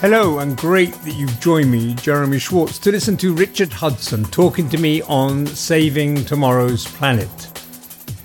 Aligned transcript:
Hello, 0.00 0.38
and 0.38 0.56
great 0.56 0.94
that 1.02 1.12
you've 1.12 1.40
joined 1.40 1.70
me, 1.70 1.92
Jeremy 1.92 2.38
Schwartz, 2.38 2.78
to 2.78 2.90
listen 2.90 3.18
to 3.18 3.34
Richard 3.34 3.70
Hudson 3.70 4.24
talking 4.24 4.66
to 4.70 4.78
me 4.78 5.02
on 5.02 5.46
Saving 5.46 6.24
Tomorrow's 6.24 6.86
Planet. 6.86 7.28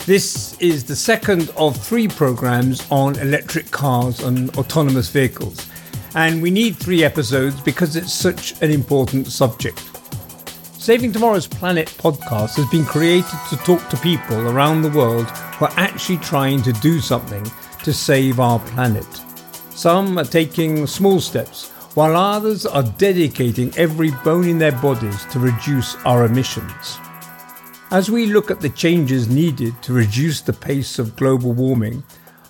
This 0.05 0.57
is 0.61 0.85
the 0.85 0.95
second 0.95 1.51
of 1.57 1.75
three 1.75 2.07
programs 2.07 2.89
on 2.89 3.19
electric 3.19 3.71
cars 3.71 4.21
and 4.21 4.57
autonomous 4.57 5.09
vehicles, 5.09 5.69
and 6.15 6.41
we 6.41 6.49
need 6.49 6.77
three 6.77 7.03
episodes 7.03 7.59
because 7.59 7.97
it's 7.97 8.13
such 8.13 8.53
an 8.61 8.71
important 8.71 9.27
subject. 9.27 9.83
Saving 10.79 11.11
Tomorrow's 11.11 11.45
Planet 11.45 11.89
podcast 11.97 12.55
has 12.55 12.69
been 12.69 12.85
created 12.85 13.37
to 13.49 13.57
talk 13.57 13.85
to 13.89 13.97
people 13.97 14.47
around 14.47 14.81
the 14.81 14.97
world 14.97 15.25
who 15.29 15.65
are 15.65 15.73
actually 15.75 16.19
trying 16.19 16.61
to 16.61 16.71
do 16.71 17.01
something 17.01 17.45
to 17.83 17.91
save 17.91 18.39
our 18.39 18.59
planet. 18.59 19.24
Some 19.75 20.17
are 20.17 20.23
taking 20.23 20.87
small 20.87 21.19
steps, 21.19 21.69
while 21.95 22.15
others 22.15 22.65
are 22.65 22.81
dedicating 22.81 23.73
every 23.75 24.11
bone 24.23 24.47
in 24.47 24.57
their 24.57 24.71
bodies 24.71 25.25
to 25.25 25.39
reduce 25.39 25.95
our 26.05 26.23
emissions. 26.23 26.97
As 27.91 28.09
we 28.09 28.27
look 28.27 28.49
at 28.49 28.61
the 28.61 28.69
changes 28.69 29.27
needed 29.27 29.81
to 29.81 29.91
reduce 29.91 30.39
the 30.39 30.53
pace 30.53 30.97
of 30.97 31.17
global 31.17 31.51
warming, 31.51 32.03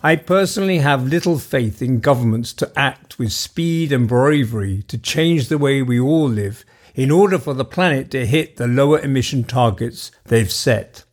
I 0.04 0.18
personally 0.18 0.78
have 0.78 1.08
little 1.08 1.40
faith 1.40 1.82
in 1.82 2.00
governments 2.00 2.54
to 2.54 2.72
act 2.76 3.18
with 3.18 3.32
speed 3.32 3.92
and 3.92 4.08
bravery 4.08 4.84
to 4.84 4.98
change 5.00 5.48
the 5.48 5.58
way 5.58 5.82
we 5.82 6.00
all 6.00 6.30
live 6.30 6.64
in 6.94 7.10
order 7.10 7.40
for 7.40 7.56
the 7.56 7.66
planet 7.66 8.12
to 8.12 8.28
hit 8.28 8.58
the 8.58 8.68
lower 8.68 9.00
emission 9.00 9.44
targets 9.44 10.12
they've 10.26 10.52
set. 10.52 11.06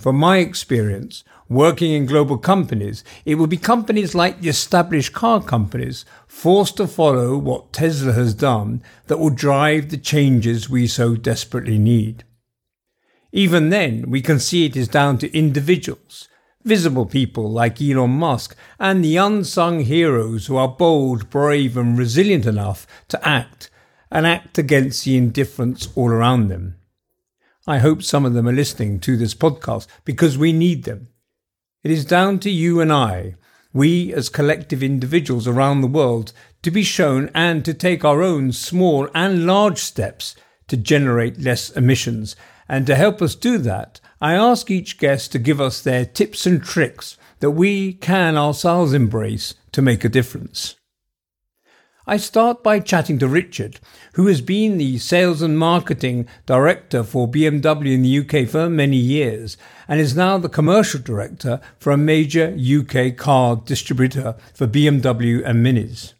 From 0.00 0.16
my 0.16 0.38
experience, 0.38 1.24
working 1.50 1.92
in 1.92 2.06
global 2.06 2.38
companies, 2.38 3.04
it 3.26 3.34
will 3.34 3.46
be 3.46 3.58
companies 3.58 4.14
like 4.14 4.40
the 4.40 4.48
established 4.48 5.12
car 5.12 5.42
companies 5.42 6.06
forced 6.26 6.78
to 6.78 6.86
follow 6.86 7.36
what 7.36 7.74
Tesla 7.74 8.14
has 8.14 8.32
done 8.32 8.82
that 9.08 9.18
will 9.18 9.28
drive 9.28 9.90
the 9.90 9.98
changes 9.98 10.70
we 10.70 10.86
so 10.86 11.16
desperately 11.16 11.76
need. 11.76 12.24
Even 13.30 13.68
then, 13.68 14.08
we 14.08 14.22
can 14.22 14.40
see 14.40 14.64
it 14.64 14.74
is 14.74 14.88
down 14.88 15.18
to 15.18 15.36
individuals, 15.36 16.30
visible 16.64 17.04
people 17.04 17.50
like 17.50 17.82
Elon 17.82 18.12
Musk, 18.12 18.56
and 18.78 19.04
the 19.04 19.18
unsung 19.18 19.80
heroes 19.80 20.46
who 20.46 20.56
are 20.56 20.66
bold, 20.66 21.28
brave, 21.28 21.76
and 21.76 21.98
resilient 21.98 22.46
enough 22.46 22.86
to 23.08 23.28
act 23.28 23.68
and 24.10 24.26
act 24.26 24.56
against 24.56 25.04
the 25.04 25.18
indifference 25.18 25.90
all 25.94 26.08
around 26.08 26.48
them. 26.48 26.79
I 27.66 27.78
hope 27.78 28.02
some 28.02 28.24
of 28.24 28.32
them 28.32 28.48
are 28.48 28.52
listening 28.52 29.00
to 29.00 29.16
this 29.16 29.34
podcast 29.34 29.86
because 30.04 30.38
we 30.38 30.52
need 30.52 30.84
them. 30.84 31.08
It 31.82 31.90
is 31.90 32.04
down 32.04 32.38
to 32.40 32.50
you 32.50 32.80
and 32.80 32.92
I, 32.92 33.36
we 33.72 34.12
as 34.14 34.28
collective 34.28 34.82
individuals 34.82 35.46
around 35.46 35.80
the 35.80 35.86
world, 35.86 36.32
to 36.62 36.70
be 36.70 36.82
shown 36.82 37.30
and 37.34 37.64
to 37.64 37.74
take 37.74 38.04
our 38.04 38.22
own 38.22 38.52
small 38.52 39.08
and 39.14 39.46
large 39.46 39.78
steps 39.78 40.34
to 40.68 40.76
generate 40.76 41.40
less 41.40 41.70
emissions. 41.70 42.34
And 42.68 42.86
to 42.86 42.94
help 42.94 43.20
us 43.20 43.34
do 43.34 43.58
that, 43.58 44.00
I 44.20 44.34
ask 44.34 44.70
each 44.70 44.98
guest 44.98 45.32
to 45.32 45.38
give 45.38 45.60
us 45.60 45.82
their 45.82 46.04
tips 46.04 46.46
and 46.46 46.62
tricks 46.62 47.18
that 47.40 47.50
we 47.50 47.94
can 47.94 48.36
ourselves 48.36 48.92
embrace 48.92 49.54
to 49.72 49.82
make 49.82 50.04
a 50.04 50.08
difference. 50.08 50.76
I 52.10 52.16
start 52.16 52.64
by 52.64 52.80
chatting 52.80 53.20
to 53.20 53.28
Richard, 53.28 53.78
who 54.14 54.26
has 54.26 54.40
been 54.40 54.78
the 54.78 54.98
sales 54.98 55.42
and 55.42 55.56
marketing 55.56 56.26
director 56.44 57.04
for 57.04 57.28
BMW 57.28 57.94
in 57.94 58.02
the 58.02 58.18
UK 58.18 58.48
for 58.48 58.68
many 58.68 58.96
years 58.96 59.56
and 59.86 60.00
is 60.00 60.16
now 60.16 60.36
the 60.36 60.48
commercial 60.48 60.98
director 60.98 61.60
for 61.78 61.92
a 61.92 61.96
major 61.96 62.52
UK 62.58 63.16
car 63.16 63.62
distributor 63.64 64.34
for 64.52 64.66
BMW 64.66 65.46
and 65.46 65.64
Minis. 65.64 66.14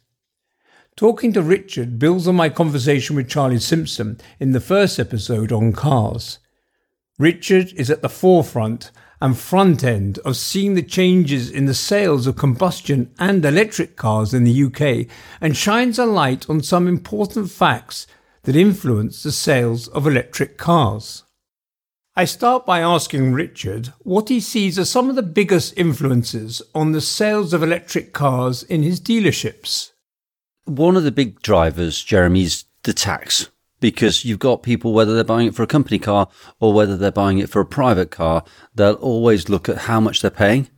Talking 0.95 1.33
to 1.33 1.41
Richard 1.41 1.99
builds 1.99 2.25
on 2.25 2.37
my 2.37 2.47
conversation 2.47 3.17
with 3.17 3.27
Charlie 3.27 3.59
Simpson 3.59 4.17
in 4.39 4.53
the 4.53 4.61
first 4.61 4.97
episode 4.97 5.51
on 5.51 5.73
cars. 5.73 6.39
Richard 7.19 7.73
is 7.73 7.89
at 7.89 8.01
the 8.01 8.07
forefront 8.07 8.91
and 9.21 9.37
front 9.37 9.83
end 9.83 10.17
of 10.19 10.35
seeing 10.35 10.73
the 10.73 10.81
changes 10.81 11.49
in 11.49 11.65
the 11.65 11.73
sales 11.73 12.25
of 12.25 12.35
combustion 12.35 13.13
and 13.19 13.45
electric 13.45 13.95
cars 13.95 14.33
in 14.33 14.43
the 14.43 14.63
UK 14.63 15.07
and 15.39 15.55
shines 15.55 15.99
a 15.99 16.05
light 16.05 16.49
on 16.49 16.63
some 16.63 16.87
important 16.87 17.51
facts 17.51 18.07
that 18.43 18.55
influence 18.55 19.21
the 19.21 19.31
sales 19.31 19.87
of 19.89 20.07
electric 20.07 20.57
cars. 20.57 21.23
I 22.15 22.25
start 22.25 22.65
by 22.65 22.79
asking 22.79 23.33
Richard 23.33 23.93
what 23.99 24.29
he 24.29 24.39
sees 24.39 24.77
as 24.77 24.89
some 24.89 25.09
of 25.09 25.15
the 25.15 25.21
biggest 25.21 25.77
influences 25.77 26.61
on 26.75 26.91
the 26.91 26.99
sales 26.99 27.53
of 27.53 27.63
electric 27.63 28.11
cars 28.11 28.63
in 28.63 28.83
his 28.83 28.99
dealerships. 28.99 29.91
One 30.65 30.97
of 30.97 31.03
the 31.03 31.11
big 31.11 31.41
drivers, 31.41 32.03
Jeremy, 32.03 32.43
is 32.43 32.65
the 32.83 32.93
tax 32.93 33.49
because 33.81 34.23
you've 34.23 34.39
got 34.39 34.63
people, 34.63 34.93
whether 34.93 35.13
they're 35.13 35.25
buying 35.25 35.47
it 35.47 35.55
for 35.55 35.63
a 35.63 35.67
company 35.67 35.99
car 35.99 36.29
or 36.61 36.71
whether 36.71 36.95
they're 36.95 37.11
buying 37.11 37.39
it 37.39 37.49
for 37.49 37.59
a 37.59 37.65
private 37.65 38.11
car, 38.11 38.45
they'll 38.73 38.93
always 38.93 39.49
look 39.49 39.67
at 39.67 39.79
how 39.79 39.99
much 39.99 40.21
they're 40.21 40.31
paying. 40.31 40.69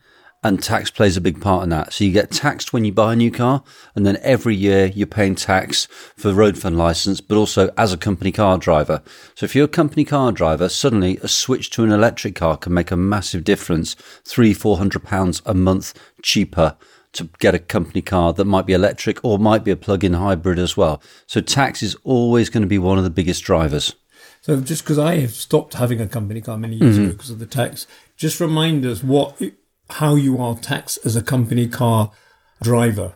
And 0.45 0.61
tax 0.61 0.91
plays 0.91 1.15
a 1.15 1.21
big 1.21 1.39
part 1.39 1.63
in 1.63 1.69
that. 1.69 1.93
So 1.93 2.03
you 2.03 2.11
get 2.11 2.29
taxed 2.29 2.73
when 2.73 2.83
you 2.83 2.91
buy 2.91 3.13
a 3.13 3.15
new 3.15 3.31
car, 3.31 3.63
and 3.95 4.05
then 4.05 4.17
every 4.21 4.53
year 4.53 4.87
you're 4.87 5.07
paying 5.07 5.35
tax 5.35 5.85
for 6.17 6.33
road 6.33 6.57
fund 6.57 6.77
license, 6.77 7.21
but 7.21 7.37
also 7.37 7.73
as 7.77 7.93
a 7.93 7.97
company 7.97 8.33
car 8.33 8.57
driver. 8.57 9.01
So 9.35 9.45
if 9.45 9.55
you're 9.55 9.65
a 9.65 9.69
company 9.69 10.03
car 10.03 10.33
driver, 10.33 10.67
suddenly 10.67 11.17
a 11.23 11.29
switch 11.29 11.69
to 11.71 11.85
an 11.85 11.93
electric 11.93 12.35
car 12.35 12.57
can 12.57 12.73
make 12.73 12.91
a 12.91 12.97
massive 12.97 13.45
difference. 13.45 13.95
Three, 14.25 14.53
four 14.53 14.79
hundred 14.79 15.05
pounds 15.05 15.41
a 15.45 15.53
month 15.53 15.93
cheaper 16.21 16.75
to 17.13 17.29
get 17.39 17.55
a 17.55 17.59
company 17.59 18.01
car 18.01 18.33
that 18.33 18.45
might 18.45 18.65
be 18.65 18.73
electric 18.73 19.23
or 19.23 19.39
might 19.39 19.63
be 19.63 19.71
a 19.71 19.75
plug-in 19.75 20.13
hybrid 20.13 20.59
as 20.59 20.75
well. 20.75 21.01
So 21.27 21.41
tax 21.41 21.81
is 21.81 21.95
always 22.03 22.49
going 22.49 22.63
to 22.63 22.67
be 22.67 22.79
one 22.79 22.97
of 22.97 23.03
the 23.03 23.09
biggest 23.09 23.43
drivers. 23.43 23.95
So 24.41 24.59
just 24.59 24.83
because 24.83 24.99
I 24.99 25.17
have 25.17 25.33
stopped 25.33 25.75
having 25.75 26.01
a 26.01 26.07
company 26.07 26.41
car 26.41 26.57
many 26.57 26.75
years 26.75 26.95
mm-hmm. 26.95 27.05
ago 27.05 27.13
because 27.13 27.29
of 27.29 27.39
the 27.39 27.45
tax, 27.45 27.87
just 28.17 28.39
remind 28.39 28.85
us 28.85 29.01
what 29.03 29.41
how 29.91 30.15
you 30.15 30.41
are 30.41 30.55
taxed 30.55 30.99
as 31.05 31.15
a 31.15 31.21
company 31.21 31.67
car 31.67 32.11
driver. 32.61 33.13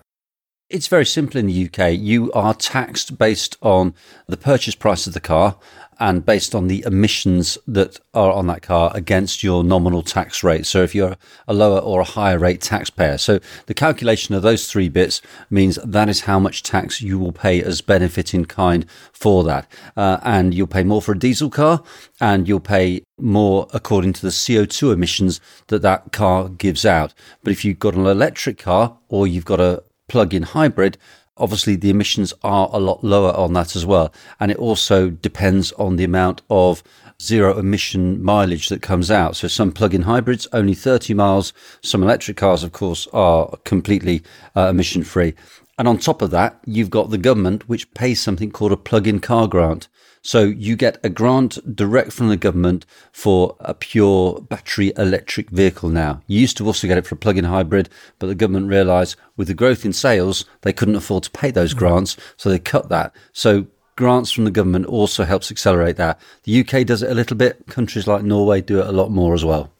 It's 0.69 0.87
very 0.87 1.05
simple 1.05 1.39
in 1.39 1.47
the 1.47 1.65
UK. 1.65 1.93
You 1.93 2.29
are 2.33 2.53
taxed 2.53 3.17
based 3.17 3.55
on 3.61 3.93
the 4.27 4.35
purchase 4.35 4.75
price 4.75 5.07
of 5.07 5.13
the 5.13 5.21
car 5.21 5.55
and 5.97 6.25
based 6.25 6.53
on 6.53 6.67
the 6.67 6.83
emissions 6.85 7.57
that 7.65 8.01
are 8.13 8.33
on 8.33 8.47
that 8.47 8.63
car 8.63 8.91
against 8.93 9.43
your 9.43 9.63
nominal 9.63 10.03
tax 10.03 10.43
rate. 10.43 10.65
So 10.65 10.83
if 10.83 10.93
you're 10.93 11.15
a 11.47 11.53
lower 11.53 11.79
or 11.79 12.01
a 12.01 12.03
higher 12.03 12.37
rate 12.37 12.59
taxpayer. 12.59 13.17
So 13.17 13.39
the 13.67 13.73
calculation 13.73 14.35
of 14.35 14.41
those 14.41 14.69
three 14.69 14.89
bits 14.89 15.21
means 15.49 15.79
that 15.85 16.09
is 16.09 16.21
how 16.21 16.37
much 16.37 16.63
tax 16.63 17.01
you 17.01 17.17
will 17.17 17.31
pay 17.31 17.63
as 17.63 17.79
benefit 17.79 18.33
in 18.33 18.43
kind 18.43 18.85
for 19.13 19.45
that. 19.45 19.71
Uh, 19.95 20.19
and 20.21 20.53
you'll 20.53 20.67
pay 20.67 20.83
more 20.83 21.01
for 21.01 21.13
a 21.13 21.19
diesel 21.19 21.49
car 21.49 21.81
and 22.19 22.45
you'll 22.45 22.59
pay 22.59 23.03
more 23.17 23.67
according 23.73 24.11
to 24.13 24.21
the 24.21 24.27
CO2 24.27 24.91
emissions 24.91 25.39
that 25.67 25.81
that 25.81 26.11
car 26.11 26.49
gives 26.49 26.85
out. 26.85 27.13
But 27.41 27.51
if 27.51 27.63
you've 27.63 27.79
got 27.79 27.95
an 27.95 28.05
electric 28.05 28.57
car 28.57 28.97
or 29.07 29.27
you've 29.27 29.45
got 29.45 29.61
a 29.61 29.83
plug-in 30.07 30.43
hybrid, 30.43 30.97
obviously 31.37 31.75
the 31.75 31.89
emissions 31.89 32.33
are 32.43 32.69
a 32.71 32.79
lot 32.79 33.03
lower 33.03 33.35
on 33.35 33.53
that 33.53 33.75
as 33.75 33.85
well. 33.85 34.13
And 34.39 34.51
it 34.51 34.57
also 34.57 35.09
depends 35.09 35.71
on 35.73 35.95
the 35.95 36.03
amount 36.03 36.41
of 36.49 36.83
zero 37.21 37.57
emission 37.57 38.21
mileage 38.21 38.69
that 38.69 38.81
comes 38.81 39.09
out. 39.09 39.35
So 39.35 39.47
some 39.47 39.71
plug-in 39.71 40.03
hybrids 40.03 40.47
only 40.53 40.73
30 40.73 41.13
miles. 41.13 41.53
Some 41.81 42.03
electric 42.03 42.37
cars, 42.37 42.63
of 42.63 42.71
course, 42.71 43.07
are 43.13 43.57
completely 43.63 44.23
uh, 44.55 44.67
emission 44.69 45.03
free. 45.03 45.33
And 45.77 45.87
on 45.87 45.97
top 45.97 46.21
of 46.21 46.31
that, 46.31 46.59
you've 46.65 46.89
got 46.89 47.11
the 47.11 47.17
government, 47.17 47.69
which 47.69 47.91
pays 47.93 48.19
something 48.19 48.51
called 48.51 48.71
a 48.71 48.77
plug-in 48.77 49.19
car 49.19 49.47
grant. 49.47 49.87
So 50.27 50.43
you 50.43 50.75
get 50.75 50.99
a 51.05 51.09
grant 51.09 51.73
direct 51.73 52.11
from 52.11 52.27
the 52.27 52.35
government 52.35 52.85
for 53.13 53.55
a 53.61 53.73
pure 53.73 54.41
battery 54.41 54.91
electric 54.97 55.49
vehicle 55.51 55.87
now. 55.87 56.21
You 56.27 56.41
used 56.41 56.57
to 56.57 56.65
also 56.65 56.85
get 56.85 56.97
it 56.97 57.07
for 57.07 57.15
a 57.15 57.17
plug-in 57.17 57.45
hybrid, 57.45 57.87
but 58.19 58.27
the 58.27 58.35
government 58.35 58.67
realised 58.67 59.15
with 59.37 59.47
the 59.47 59.53
growth 59.53 59.85
in 59.85 59.93
sales, 59.93 60.43
they 60.63 60.73
couldn't 60.73 60.97
afford 60.97 61.23
to 61.23 61.31
pay 61.31 61.49
those 61.49 61.71
hmm. 61.71 61.77
grants, 61.77 62.17
so 62.35 62.49
they 62.49 62.59
cut 62.59 62.89
that. 62.89 63.15
So 63.31 63.67
grants 63.95 64.29
from 64.29 64.43
the 64.43 64.51
government 64.51 64.87
also 64.87 65.23
helps 65.23 65.49
accelerate 65.49 65.95
that. 65.95 66.19
The 66.43 66.59
UK 66.59 66.85
does 66.85 67.03
it 67.03 67.09
a 67.09 67.15
little 67.15 67.37
bit. 67.37 67.65
Countries 67.67 68.05
like 68.05 68.23
Norway 68.23 68.59
do 68.59 68.81
it 68.81 68.87
a 68.87 68.91
lot 68.91 69.11
more 69.11 69.33
as 69.33 69.45
well. 69.45 69.71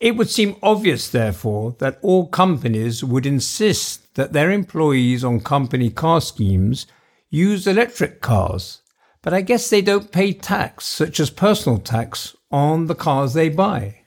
It 0.00 0.16
would 0.16 0.30
seem 0.30 0.56
obvious, 0.62 1.10
therefore, 1.10 1.76
that 1.80 1.98
all 2.00 2.28
companies 2.28 3.04
would 3.04 3.26
insist 3.26 4.14
that 4.14 4.32
their 4.32 4.50
employees 4.50 5.22
on 5.22 5.40
company 5.40 5.90
car 5.90 6.22
schemes 6.22 6.86
use 7.28 7.66
electric 7.66 8.22
cars 8.22 8.81
but 9.22 9.32
I 9.32 9.40
guess 9.40 9.70
they 9.70 9.82
don't 9.82 10.12
pay 10.12 10.32
tax, 10.32 10.84
such 10.84 11.20
as 11.20 11.30
personal 11.30 11.78
tax, 11.78 12.36
on 12.50 12.86
the 12.86 12.94
cars 12.94 13.34
they 13.34 13.48
buy. 13.48 14.00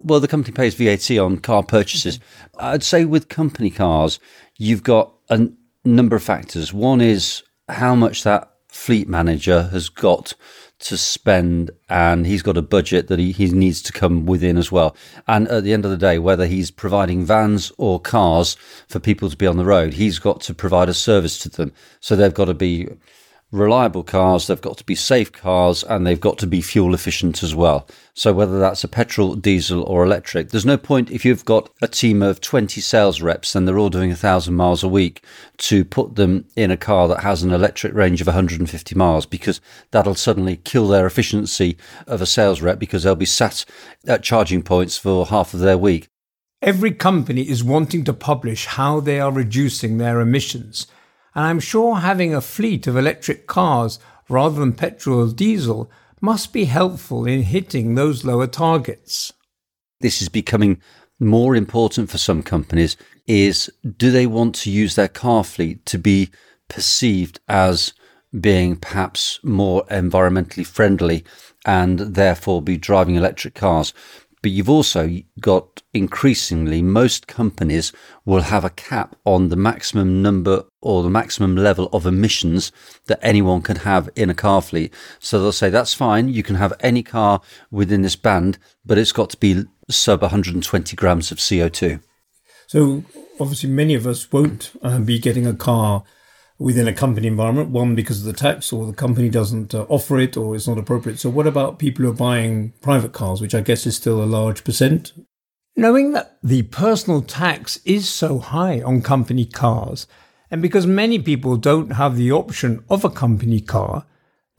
Well, 0.00 0.20
the 0.20 0.28
company 0.28 0.54
pays 0.54 0.74
VAT 0.74 1.10
on 1.18 1.38
car 1.38 1.62
purchases. 1.62 2.18
Mm-hmm. 2.18 2.58
I'd 2.60 2.82
say 2.82 3.04
with 3.04 3.28
company 3.28 3.70
cars, 3.70 4.18
you've 4.58 4.82
got 4.82 5.12
a 5.30 5.48
number 5.84 6.16
of 6.16 6.22
factors. 6.22 6.72
One 6.72 7.00
is 7.00 7.42
how 7.68 7.94
much 7.94 8.24
that 8.24 8.50
fleet 8.68 9.08
manager 9.08 9.64
has 9.64 9.88
got 9.88 10.34
to 10.78 10.96
spend 10.96 11.70
and 11.88 12.26
he's 12.26 12.42
got 12.42 12.56
a 12.56 12.62
budget 12.62 13.06
that 13.06 13.18
he, 13.18 13.30
he 13.30 13.48
needs 13.50 13.80
to 13.82 13.92
come 13.92 14.26
within 14.26 14.56
as 14.56 14.72
well. 14.72 14.96
And 15.28 15.46
at 15.48 15.62
the 15.62 15.72
end 15.72 15.84
of 15.84 15.90
the 15.90 15.96
day, 15.96 16.18
whether 16.18 16.46
he's 16.46 16.70
providing 16.70 17.24
vans 17.24 17.70
or 17.78 18.00
cars 18.00 18.56
for 18.88 18.98
people 18.98 19.30
to 19.30 19.36
be 19.36 19.46
on 19.46 19.56
the 19.56 19.64
road, 19.64 19.94
he's 19.94 20.18
got 20.18 20.40
to 20.42 20.54
provide 20.54 20.88
a 20.88 20.94
service 20.94 21.38
to 21.40 21.48
them. 21.48 21.72
So 22.00 22.16
they've 22.16 22.34
got 22.34 22.46
to 22.46 22.54
be 22.54 22.88
reliable 23.52 24.02
cars, 24.02 24.46
they've 24.46 24.60
got 24.60 24.78
to 24.78 24.84
be 24.84 24.94
safe 24.94 25.30
cars, 25.30 25.84
and 25.84 26.06
they've 26.06 26.20
got 26.20 26.38
to 26.38 26.46
be 26.46 26.62
fuel 26.62 26.94
efficient 26.94 27.42
as 27.42 27.54
well. 27.54 27.86
So 28.14 28.32
whether 28.32 28.58
that's 28.58 28.82
a 28.82 28.88
petrol, 28.88 29.34
diesel, 29.34 29.82
or 29.84 30.04
electric, 30.04 30.48
there's 30.48 30.66
no 30.66 30.76
point 30.76 31.10
if 31.10 31.24
you've 31.24 31.44
got 31.44 31.70
a 31.80 31.88
team 31.88 32.22
of 32.22 32.40
20 32.40 32.80
sales 32.80 33.22
reps 33.22 33.54
and 33.54 33.68
they're 33.68 33.78
all 33.78 33.90
doing 33.90 34.10
a 34.10 34.16
thousand 34.16 34.54
miles 34.54 34.82
a 34.82 34.88
week 34.88 35.22
to 35.58 35.84
put 35.84 36.16
them 36.16 36.46
in 36.56 36.70
a 36.70 36.76
car 36.76 37.08
that 37.08 37.20
has 37.20 37.42
an 37.42 37.52
electric 37.52 37.94
range 37.94 38.20
of 38.20 38.26
150 38.26 38.94
miles 38.94 39.26
because 39.26 39.60
that'll 39.92 40.14
suddenly 40.14 40.56
kill 40.56 40.88
their 40.88 41.06
efficiency 41.06 41.76
of 42.06 42.20
a 42.20 42.26
sales 42.26 42.60
rep 42.60 42.78
because 42.78 43.02
they'll 43.02 43.14
be 43.14 43.24
sat 43.24 43.64
at 44.06 44.22
charging 44.22 44.62
points 44.62 44.98
for 44.98 45.26
half 45.26 45.54
of 45.54 45.60
their 45.60 45.78
week. 45.78 46.08
Every 46.60 46.92
company 46.92 47.42
is 47.42 47.64
wanting 47.64 48.04
to 48.04 48.12
publish 48.12 48.66
how 48.66 49.00
they 49.00 49.18
are 49.20 49.32
reducing 49.32 49.98
their 49.98 50.20
emissions 50.20 50.86
and 51.34 51.46
I'm 51.46 51.60
sure 51.60 51.96
having 51.96 52.34
a 52.34 52.40
fleet 52.40 52.86
of 52.86 52.96
electric 52.96 53.46
cars 53.46 53.98
rather 54.28 54.60
than 54.60 54.72
petrol 54.72 55.28
or 55.28 55.32
diesel 55.32 55.90
must 56.20 56.52
be 56.52 56.66
helpful 56.66 57.26
in 57.26 57.42
hitting 57.42 57.94
those 57.94 58.24
lower 58.24 58.46
targets. 58.46 59.32
This 60.00 60.22
is 60.22 60.28
becoming 60.28 60.80
more 61.18 61.54
important 61.54 62.10
for 62.10 62.18
some 62.18 62.42
companies 62.42 62.96
is 63.26 63.70
do 63.96 64.10
they 64.10 64.26
want 64.26 64.54
to 64.56 64.70
use 64.70 64.94
their 64.94 65.08
car 65.08 65.44
fleet 65.44 65.86
to 65.86 65.98
be 65.98 66.30
perceived 66.68 67.38
as 67.48 67.92
being 68.38 68.76
perhaps 68.76 69.38
more 69.42 69.84
environmentally 69.86 70.66
friendly 70.66 71.24
and 71.64 71.98
therefore 72.00 72.60
be 72.62 72.76
driving 72.76 73.14
electric 73.14 73.54
cars 73.54 73.92
but 74.42 74.50
you've 74.50 74.68
also 74.68 75.08
got 75.40 75.82
increasingly 75.94 76.82
most 76.82 77.28
companies 77.28 77.92
will 78.24 78.42
have 78.42 78.64
a 78.64 78.70
cap 78.70 79.14
on 79.24 79.48
the 79.48 79.56
maximum 79.56 80.20
number 80.20 80.64
or 80.80 81.02
the 81.02 81.10
maximum 81.10 81.56
level 81.56 81.88
of 81.92 82.06
emissions 82.06 82.72
that 83.06 83.20
anyone 83.22 83.62
can 83.62 83.76
have 83.76 84.10
in 84.16 84.28
a 84.28 84.34
car 84.34 84.60
fleet. 84.60 84.92
So 85.20 85.40
they'll 85.40 85.52
say, 85.52 85.70
that's 85.70 85.94
fine. 85.94 86.28
You 86.28 86.42
can 86.42 86.56
have 86.56 86.72
any 86.80 87.04
car 87.04 87.40
within 87.70 88.02
this 88.02 88.16
band, 88.16 88.58
but 88.84 88.98
it's 88.98 89.12
got 89.12 89.30
to 89.30 89.36
be 89.36 89.64
sub 89.88 90.22
120 90.22 90.96
grams 90.96 91.30
of 91.30 91.38
CO2. 91.38 92.02
So 92.66 93.04
obviously 93.38 93.70
many 93.70 93.94
of 93.94 94.06
us 94.06 94.30
won't 94.32 94.72
uh, 94.82 94.98
be 94.98 95.18
getting 95.18 95.46
a 95.46 95.54
car 95.54 96.02
within 96.58 96.88
a 96.88 96.92
company 96.92 97.26
environment. 97.26 97.70
One, 97.70 97.94
because 97.94 98.20
of 98.20 98.26
the 98.26 98.38
tax, 98.38 98.72
or 98.72 98.86
the 98.86 98.92
company 98.92 99.28
doesn't 99.28 99.74
uh, 99.74 99.86
offer 99.88 100.18
it, 100.18 100.36
or 100.36 100.54
it's 100.54 100.68
not 100.68 100.78
appropriate. 100.78 101.18
So, 101.18 101.30
what 101.30 101.46
about 101.46 101.78
people 101.78 102.04
who 102.04 102.10
are 102.10 102.14
buying 102.14 102.72
private 102.80 103.12
cars, 103.12 103.40
which 103.40 103.54
I 103.54 103.60
guess 103.60 103.86
is 103.86 103.96
still 103.96 104.22
a 104.22 104.26
large 104.26 104.64
percent? 104.64 105.12
Knowing 105.74 106.12
that 106.12 106.36
the 106.42 106.62
personal 106.64 107.22
tax 107.22 107.78
is 107.84 108.08
so 108.08 108.38
high 108.38 108.82
on 108.82 109.02
company 109.02 109.44
cars, 109.44 110.06
and 110.50 110.60
because 110.60 110.86
many 110.86 111.18
people 111.18 111.56
don't 111.56 111.92
have 111.92 112.16
the 112.16 112.30
option 112.30 112.84
of 112.90 113.04
a 113.04 113.10
company 113.10 113.60
car, 113.60 114.04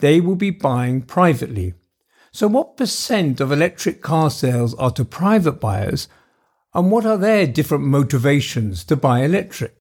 they 0.00 0.20
will 0.20 0.36
be 0.36 0.50
buying 0.50 1.00
privately. 1.00 1.74
So, 2.32 2.48
what 2.48 2.76
percent 2.76 3.40
of 3.40 3.52
electric 3.52 4.02
car 4.02 4.28
sales 4.28 4.74
are 4.74 4.90
to 4.90 5.04
private 5.04 5.60
buyers, 5.60 6.08
and 6.74 6.90
what 6.90 7.06
are 7.06 7.16
their 7.16 7.46
different 7.46 7.84
motivations 7.84 8.82
to 8.84 8.96
buy 8.96 9.20
electric? 9.20 9.76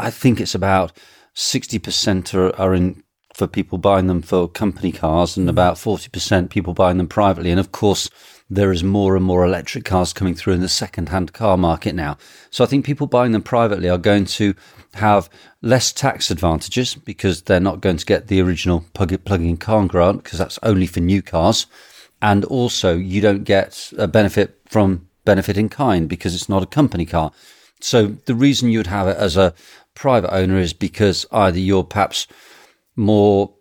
I 0.00 0.10
think 0.10 0.40
it's 0.40 0.54
about 0.54 0.92
60% 1.36 2.34
are, 2.34 2.56
are 2.56 2.74
in 2.74 3.02
for 3.34 3.46
people 3.46 3.78
buying 3.78 4.06
them 4.06 4.22
for 4.22 4.48
company 4.48 4.92
cars 4.92 5.36
and 5.36 5.46
hmm. 5.46 5.50
about 5.50 5.76
40% 5.76 6.50
people 6.50 6.74
buying 6.74 6.98
them 6.98 7.08
privately. 7.08 7.50
And 7.50 7.60
of 7.60 7.72
course, 7.72 8.10
there 8.50 8.72
is 8.72 8.82
more 8.82 9.14
and 9.14 9.24
more 9.24 9.44
electric 9.44 9.84
cars 9.84 10.12
coming 10.12 10.34
through 10.34 10.54
in 10.54 10.60
the 10.60 10.68
second-hand 10.68 11.32
car 11.32 11.56
market 11.56 11.94
now. 11.94 12.18
So 12.50 12.64
I 12.64 12.66
think 12.66 12.84
people 12.84 13.06
buying 13.06 13.30
them 13.30 13.42
privately 13.42 13.88
are 13.88 13.96
going 13.96 14.24
to 14.24 14.54
have 14.94 15.30
less 15.62 15.92
tax 15.92 16.30
advantages 16.32 16.96
because 16.96 17.42
they're 17.42 17.60
not 17.60 17.80
going 17.80 17.96
to 17.98 18.04
get 18.04 18.26
the 18.26 18.42
original 18.42 18.84
plug-in 18.92 19.56
car 19.56 19.86
grant 19.86 20.24
because 20.24 20.38
that's 20.38 20.58
only 20.64 20.88
for 20.88 20.98
new 20.98 21.22
cars. 21.22 21.66
And 22.20 22.44
also 22.44 22.96
you 22.96 23.20
don't 23.20 23.44
get 23.44 23.92
a 23.96 24.08
benefit 24.08 24.60
from 24.66 25.08
benefit 25.24 25.56
in 25.56 25.68
kind 25.68 26.08
because 26.08 26.34
it's 26.34 26.48
not 26.48 26.64
a 26.64 26.66
company 26.66 27.06
car. 27.06 27.30
So 27.80 28.08
the 28.26 28.34
reason 28.34 28.70
you'd 28.70 28.88
have 28.88 29.08
it 29.08 29.16
as 29.16 29.36
a 29.36 29.54
private 29.94 30.32
owner 30.32 30.58
is 30.58 30.72
because 30.72 31.26
either 31.32 31.58
you're 31.58 31.84
perhaps 31.84 32.26
more 32.96 33.54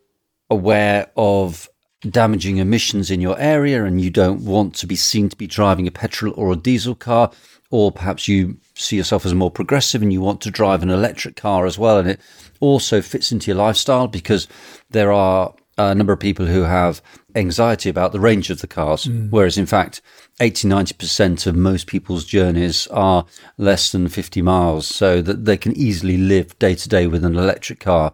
aware 0.49 1.11
of 1.15 1.69
damaging 2.09 2.57
emissions 2.57 3.11
in 3.11 3.19
your 3.19 3.37
area 3.39 3.83
and 3.83 3.99
you 3.99 4.09
don't 4.09 4.43
want 4.45 4.73
to 4.73 4.87
be 4.87 4.95
seen 4.95 5.29
to 5.29 5.35
be 5.35 5.47
driving 5.47 5.87
a 5.87 5.91
petrol 5.91 6.33
or 6.37 6.51
a 6.51 6.55
diesel 6.55 6.95
car, 6.95 7.31
or 7.71 7.91
perhaps 7.91 8.27
you 8.27 8.57
see 8.73 8.95
yourself 8.95 9.25
as 9.25 9.33
more 9.33 9.51
progressive 9.51 10.01
and 10.01 10.13
you 10.13 10.21
want 10.21 10.41
to 10.41 10.49
drive 10.49 10.81
an 10.81 10.89
electric 10.89 11.35
car 11.35 11.65
as 11.65 11.77
well. 11.77 11.97
And 11.97 12.09
it 12.09 12.21
also 12.59 13.01
fits 13.01 13.31
into 13.31 13.47
your 13.51 13.57
lifestyle 13.57 14.07
because 14.07 14.47
there 14.89 15.11
are 15.11 15.53
a 15.79 15.95
number 15.95 16.11
of 16.11 16.19
people 16.19 16.45
who 16.45 16.63
have 16.63 17.01
anxiety 17.35 17.89
about 17.89 18.11
the 18.11 18.19
range 18.19 18.49
of 18.49 18.59
the 18.59 18.67
cars, 18.67 19.05
mm. 19.05 19.29
whereas 19.31 19.57
in 19.57 19.65
fact, 19.65 20.01
80 20.41 20.67
90% 20.67 21.47
of 21.47 21.55
most 21.55 21.87
people's 21.87 22.25
journeys 22.25 22.85
are 22.87 23.25
less 23.57 23.91
than 23.91 24.09
50 24.09 24.41
miles, 24.41 24.85
so 24.85 25.21
that 25.21 25.45
they 25.45 25.57
can 25.57 25.75
easily 25.77 26.17
live 26.17 26.57
day 26.59 26.75
to 26.75 26.89
day 26.89 27.07
with 27.07 27.23
an 27.23 27.35
electric 27.35 27.79
car. 27.79 28.13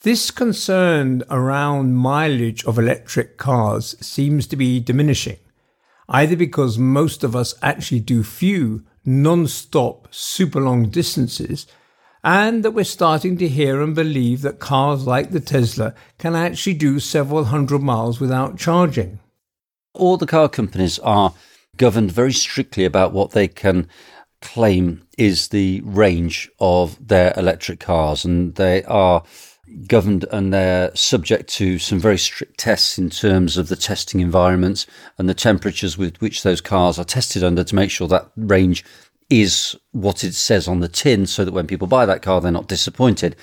This 0.00 0.30
concern 0.30 1.22
around 1.30 1.94
mileage 1.94 2.64
of 2.64 2.78
electric 2.78 3.36
cars 3.36 3.96
seems 4.04 4.46
to 4.46 4.56
be 4.56 4.80
diminishing, 4.80 5.38
either 6.08 6.36
because 6.36 6.78
most 6.78 7.22
of 7.22 7.36
us 7.36 7.54
actually 7.62 8.00
do 8.00 8.22
few 8.22 8.84
non 9.04 9.46
stop 9.46 10.08
super 10.10 10.60
long 10.60 10.88
distances 10.88 11.66
and 12.24 12.64
that 12.64 12.70
we're 12.70 12.84
starting 12.84 13.36
to 13.36 13.46
hear 13.46 13.82
and 13.82 13.94
believe 13.94 14.40
that 14.40 14.58
cars 14.58 15.06
like 15.06 15.30
the 15.30 15.40
Tesla 15.40 15.94
can 16.18 16.34
actually 16.34 16.72
do 16.72 16.98
several 16.98 17.44
hundred 17.44 17.82
miles 17.82 18.18
without 18.18 18.56
charging. 18.56 19.20
All 19.92 20.16
the 20.16 20.26
car 20.26 20.48
companies 20.48 20.98
are 21.00 21.34
governed 21.76 22.10
very 22.10 22.32
strictly 22.32 22.86
about 22.86 23.12
what 23.12 23.32
they 23.32 23.46
can 23.46 23.88
claim 24.40 25.06
is 25.18 25.48
the 25.48 25.82
range 25.84 26.50
of 26.58 26.96
their 27.06 27.34
electric 27.36 27.80
cars, 27.80 28.24
and 28.24 28.54
they 28.54 28.82
are 28.84 29.22
governed 29.86 30.24
and 30.30 30.52
they're 30.52 30.94
subject 30.94 31.48
to 31.48 31.78
some 31.78 31.98
very 31.98 32.18
strict 32.18 32.58
tests 32.58 32.98
in 32.98 33.10
terms 33.10 33.56
of 33.56 33.68
the 33.68 33.76
testing 33.76 34.20
environments 34.20 34.86
and 35.18 35.28
the 35.28 35.34
temperatures 35.34 35.98
with 35.98 36.20
which 36.20 36.42
those 36.42 36.60
cars 36.60 36.98
are 36.98 37.04
tested 37.04 37.42
under 37.42 37.64
to 37.64 37.74
make 37.74 37.90
sure 37.90 38.06
that 38.06 38.30
range 38.36 38.84
is 39.40 39.76
what 39.92 40.24
it 40.24 40.34
says 40.34 40.68
on 40.68 40.80
the 40.80 40.88
tin 40.88 41.26
so 41.26 41.44
that 41.44 41.52
when 41.52 41.66
people 41.66 41.86
buy 41.86 42.06
that 42.06 42.22
car, 42.22 42.40
they're 42.40 42.52
not 42.52 42.68
disappointed. 42.68 43.36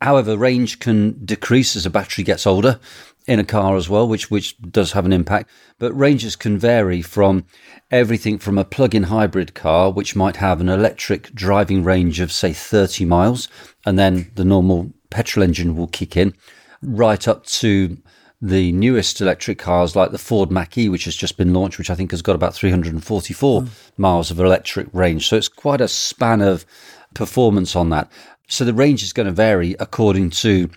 However, 0.00 0.36
range 0.36 0.78
can 0.78 1.24
decrease 1.24 1.76
as 1.76 1.86
a 1.86 1.90
battery 1.90 2.24
gets 2.24 2.46
older 2.46 2.78
in 3.26 3.40
a 3.40 3.44
car 3.44 3.76
as 3.76 3.88
well, 3.88 4.06
which, 4.06 4.30
which 4.30 4.56
does 4.60 4.92
have 4.92 5.04
an 5.04 5.12
impact. 5.12 5.50
But 5.78 5.92
ranges 5.92 6.36
can 6.36 6.58
vary 6.58 7.02
from 7.02 7.44
everything 7.90 8.38
from 8.38 8.58
a 8.58 8.64
plug-in 8.64 9.04
hybrid 9.04 9.54
car, 9.54 9.90
which 9.90 10.14
might 10.14 10.36
have 10.36 10.60
an 10.60 10.68
electric 10.68 11.32
driving 11.34 11.82
range 11.82 12.20
of 12.20 12.30
say 12.30 12.52
30 12.52 13.04
miles, 13.04 13.48
and 13.84 13.98
then 13.98 14.30
the 14.34 14.44
normal 14.44 14.92
petrol 15.10 15.42
engine 15.42 15.76
will 15.76 15.88
kick 15.88 16.16
in, 16.16 16.34
right 16.82 17.26
up 17.26 17.44
to 17.46 17.96
the 18.40 18.72
newest 18.72 19.20
electric 19.20 19.58
cars 19.58 19.96
like 19.96 20.10
the 20.10 20.18
Ford 20.18 20.50
Mach-E, 20.50 20.88
which 20.88 21.06
has 21.06 21.16
just 21.16 21.36
been 21.36 21.54
launched, 21.54 21.78
which 21.78 21.90
I 21.90 21.94
think 21.94 22.10
has 22.10 22.22
got 22.22 22.36
about 22.36 22.54
344 22.54 23.62
mm. 23.62 23.68
miles 23.96 24.30
of 24.30 24.38
electric 24.38 24.88
range. 24.92 25.28
So 25.28 25.36
it's 25.36 25.48
quite 25.48 25.80
a 25.80 25.88
span 25.88 26.42
of 26.42 26.66
performance 27.14 27.74
on 27.74 27.90
that. 27.90 28.10
So 28.48 28.64
the 28.64 28.74
range 28.74 29.02
is 29.02 29.12
going 29.12 29.26
to 29.26 29.32
vary 29.32 29.74
according 29.80 30.30
to 30.30 30.70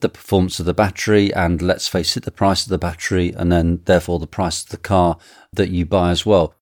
the 0.00 0.08
performance 0.08 0.58
of 0.58 0.66
the 0.66 0.74
battery 0.74 1.32
and 1.32 1.62
let's 1.62 1.88
face 1.88 2.16
it, 2.16 2.24
the 2.24 2.30
price 2.30 2.64
of 2.64 2.70
the 2.70 2.78
battery 2.78 3.32
and 3.32 3.52
then 3.52 3.80
therefore 3.84 4.18
the 4.18 4.26
price 4.26 4.62
of 4.62 4.70
the 4.70 4.76
car 4.76 5.18
that 5.52 5.70
you 5.70 5.86
buy 5.86 6.10
as 6.10 6.26
well. 6.26 6.54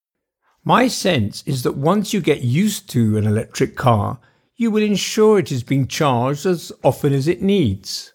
My 0.64 0.88
sense 0.88 1.42
is 1.46 1.62
that 1.62 1.72
once 1.72 2.12
you 2.12 2.20
get 2.20 2.42
used 2.42 2.90
to 2.90 3.16
an 3.16 3.26
electric 3.26 3.76
car, 3.76 4.18
you 4.56 4.70
will 4.70 4.82
ensure 4.82 5.38
it 5.38 5.50
is 5.50 5.62
being 5.62 5.88
charged 5.88 6.46
as 6.46 6.70
often 6.84 7.12
as 7.12 7.26
it 7.26 7.42
needs 7.42 8.12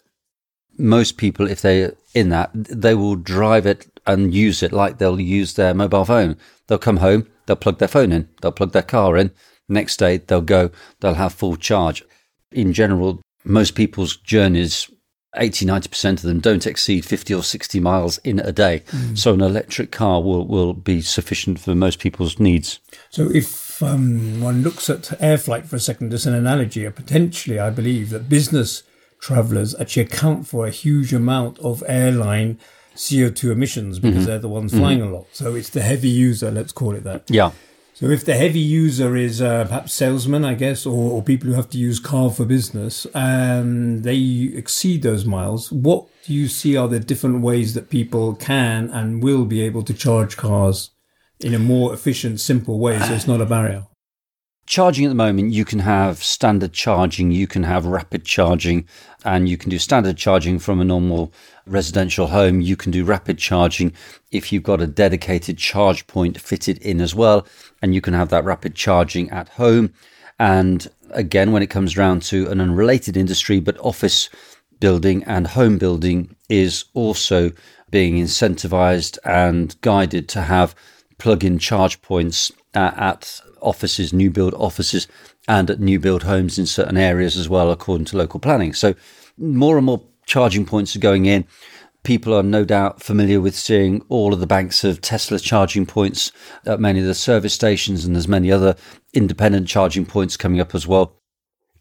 most 0.78 1.16
people, 1.16 1.48
if 1.48 1.60
they're 1.60 1.92
in 2.14 2.28
that, 2.30 2.50
they 2.54 2.94
will 2.94 3.16
drive 3.16 3.66
it 3.66 3.86
and 4.06 4.34
use 4.34 4.62
it 4.62 4.72
like 4.72 4.98
they'll 4.98 5.20
use 5.20 5.54
their 5.54 5.74
mobile 5.74 6.04
phone. 6.04 6.36
They'll 6.66 6.78
come 6.78 6.98
home, 6.98 7.28
they'll 7.46 7.56
plug 7.56 7.78
their 7.78 7.88
phone 7.88 8.12
in, 8.12 8.28
they'll 8.40 8.52
plug 8.52 8.72
their 8.72 8.82
car 8.82 9.16
in. 9.16 9.32
Next 9.68 9.98
day, 9.98 10.18
they'll 10.18 10.40
go, 10.40 10.70
they'll 11.00 11.14
have 11.14 11.34
full 11.34 11.56
charge. 11.56 12.02
In 12.50 12.72
general, 12.72 13.20
most 13.44 13.74
people's 13.74 14.16
journeys, 14.16 14.90
80, 15.36 15.66
90% 15.66 16.12
of 16.12 16.22
them 16.22 16.40
don't 16.40 16.66
exceed 16.66 17.04
50 17.04 17.34
or 17.34 17.42
60 17.42 17.80
miles 17.80 18.16
in 18.18 18.40
a 18.40 18.52
day. 18.52 18.82
Mm. 18.90 19.18
So 19.18 19.34
an 19.34 19.42
electric 19.42 19.92
car 19.92 20.22
will, 20.22 20.46
will 20.46 20.72
be 20.72 21.02
sufficient 21.02 21.60
for 21.60 21.74
most 21.74 21.98
people's 21.98 22.38
needs. 22.38 22.80
So 23.10 23.30
if 23.30 23.82
um, 23.82 24.40
one 24.40 24.62
looks 24.62 24.88
at 24.88 25.20
air 25.22 25.36
flight 25.36 25.66
for 25.66 25.76
a 25.76 25.80
second 25.80 26.14
as 26.14 26.26
an 26.26 26.34
analogy, 26.34 26.88
potentially, 26.90 27.58
I 27.58 27.68
believe 27.68 28.08
that 28.10 28.30
business 28.30 28.82
travelers 29.20 29.74
actually 29.80 30.04
account 30.04 30.46
for 30.46 30.66
a 30.66 30.70
huge 30.70 31.12
amount 31.12 31.58
of 31.58 31.82
airline 31.86 32.58
CO2 32.94 33.52
emissions 33.52 33.98
because 33.98 34.18
mm-hmm. 34.18 34.26
they're 34.26 34.38
the 34.38 34.48
ones 34.48 34.72
flying 34.72 34.98
mm-hmm. 34.98 35.12
a 35.12 35.16
lot. 35.18 35.26
So 35.32 35.54
it's 35.54 35.70
the 35.70 35.82
heavy 35.82 36.08
user, 36.08 36.50
let's 36.50 36.72
call 36.72 36.94
it 36.94 37.04
that. 37.04 37.30
Yeah. 37.30 37.52
So 37.94 38.06
if 38.10 38.24
the 38.24 38.36
heavy 38.36 38.60
user 38.60 39.16
is 39.16 39.42
uh, 39.42 39.64
perhaps 39.64 39.92
salesmen, 39.92 40.44
I 40.44 40.54
guess, 40.54 40.86
or, 40.86 41.10
or, 41.10 41.20
people 41.20 41.48
who 41.48 41.54
have 41.54 41.68
to 41.70 41.78
use 41.78 41.98
car 41.98 42.30
for 42.30 42.44
business, 42.44 43.06
and 43.12 44.04
they 44.04 44.52
exceed 44.54 45.02
those 45.02 45.24
miles, 45.24 45.72
what 45.72 46.06
do 46.24 46.32
you 46.32 46.46
see 46.46 46.76
are 46.76 46.86
the 46.86 47.00
different 47.00 47.40
ways 47.40 47.74
that 47.74 47.90
people 47.90 48.36
can 48.36 48.88
and 48.90 49.20
will 49.20 49.44
be 49.44 49.62
able 49.62 49.82
to 49.82 49.92
charge 49.92 50.36
cars 50.36 50.90
in 51.40 51.54
a 51.54 51.58
more 51.58 51.92
efficient, 51.92 52.38
simple 52.38 52.78
way 52.78 53.00
so 53.00 53.14
it's 53.14 53.26
not 53.26 53.40
a 53.40 53.46
barrier? 53.46 53.86
Charging 54.68 55.06
at 55.06 55.08
the 55.08 55.14
moment, 55.14 55.52
you 55.52 55.64
can 55.64 55.78
have 55.78 56.22
standard 56.22 56.74
charging, 56.74 57.30
you 57.30 57.46
can 57.46 57.62
have 57.62 57.86
rapid 57.86 58.24
charging, 58.24 58.86
and 59.24 59.48
you 59.48 59.56
can 59.56 59.70
do 59.70 59.78
standard 59.78 60.18
charging 60.18 60.58
from 60.58 60.78
a 60.78 60.84
normal 60.84 61.32
residential 61.66 62.28
home. 62.28 62.60
You 62.60 62.76
can 62.76 62.92
do 62.92 63.04
rapid 63.04 63.38
charging 63.38 63.94
if 64.30 64.52
you've 64.52 64.62
got 64.62 64.82
a 64.82 64.86
dedicated 64.86 65.56
charge 65.56 66.06
point 66.06 66.38
fitted 66.38 66.78
in 66.78 67.00
as 67.00 67.14
well, 67.14 67.46
and 67.80 67.94
you 67.94 68.02
can 68.02 68.12
have 68.12 68.28
that 68.28 68.44
rapid 68.44 68.74
charging 68.74 69.30
at 69.30 69.48
home. 69.48 69.94
And 70.38 70.86
again, 71.10 71.50
when 71.50 71.62
it 71.62 71.70
comes 71.70 71.96
around 71.96 72.22
to 72.24 72.48
an 72.50 72.60
unrelated 72.60 73.16
industry, 73.16 73.60
but 73.60 73.78
office 73.78 74.28
building 74.80 75.24
and 75.24 75.46
home 75.46 75.78
building 75.78 76.36
is 76.50 76.84
also 76.92 77.52
being 77.90 78.16
incentivized 78.16 79.18
and 79.24 79.80
guided 79.80 80.28
to 80.28 80.42
have 80.42 80.74
plug 81.16 81.42
in 81.42 81.58
charge 81.58 82.00
points 82.02 82.52
uh, 82.74 82.92
at 82.96 83.40
offices, 83.60 84.12
new 84.12 84.30
build 84.30 84.54
offices, 84.54 85.08
and 85.46 85.70
at 85.70 85.80
new 85.80 85.98
build 85.98 86.24
homes 86.24 86.58
in 86.58 86.66
certain 86.66 86.96
areas 86.96 87.36
as 87.36 87.48
well, 87.48 87.70
according 87.70 88.06
to 88.06 88.16
local 88.16 88.40
planning. 88.40 88.72
So 88.72 88.94
more 89.36 89.76
and 89.76 89.86
more 89.86 90.02
charging 90.26 90.66
points 90.66 90.94
are 90.94 91.00
going 91.00 91.26
in. 91.26 91.46
People 92.04 92.34
are 92.34 92.42
no 92.42 92.64
doubt 92.64 93.02
familiar 93.02 93.40
with 93.40 93.56
seeing 93.56 94.04
all 94.08 94.32
of 94.32 94.40
the 94.40 94.46
banks 94.46 94.84
of 94.84 95.00
Tesla 95.00 95.38
charging 95.38 95.84
points 95.84 96.32
at 96.64 96.80
many 96.80 97.00
of 97.00 97.06
the 97.06 97.14
service 97.14 97.54
stations, 97.54 98.04
and 98.04 98.14
there's 98.14 98.28
many 98.28 98.52
other 98.52 98.76
independent 99.12 99.68
charging 99.68 100.06
points 100.06 100.36
coming 100.36 100.60
up 100.60 100.74
as 100.74 100.86
well. 100.86 101.14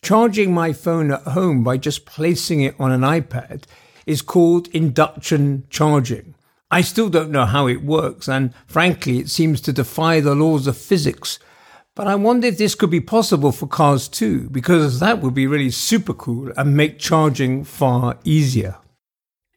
Charging 0.01 0.53
my 0.53 0.74
phone 0.74 1.12
at 1.12 1.22
home 1.22 1.63
by 1.63 1.77
just 1.77 2.05
placing 2.05 2.62
it 2.62 2.75
on 2.79 2.91
an 2.91 3.01
iPad 3.01 3.63
is 4.05 4.22
called 4.22 4.67
induction 4.69 5.65
charging. 5.69 6.34
I 6.69 6.81
still 6.81 7.10
don't 7.10 7.31
know 7.31 7.46
how 7.46 7.67
it 7.67 7.84
works, 7.84 8.27
and 8.27 8.53
frankly, 8.65 9.19
it 9.19 9.29
seems 9.29 9.62
to 9.62 9.74
defy 9.74 10.19
the 10.19 10.36
laws 10.36 10.67
of 10.67 10.77
physics 10.77 11.39
but 11.97 12.05
I 12.05 12.13
wonder 12.13 12.45
if 12.45 12.59
this 12.59 12.75
could 12.75 12.91
be 12.91 13.01
possible 13.01 13.51
for 13.51 13.65
cars 13.65 14.07
too, 14.07 14.47
because 14.51 14.99
that 14.99 15.19
would 15.19 15.33
be 15.33 15.47
really 15.47 15.71
super 15.71 16.13
cool 16.13 16.51
and 16.55 16.77
make 16.77 16.99
charging 16.99 17.63
far 17.63 18.19
easier. 18.23 18.77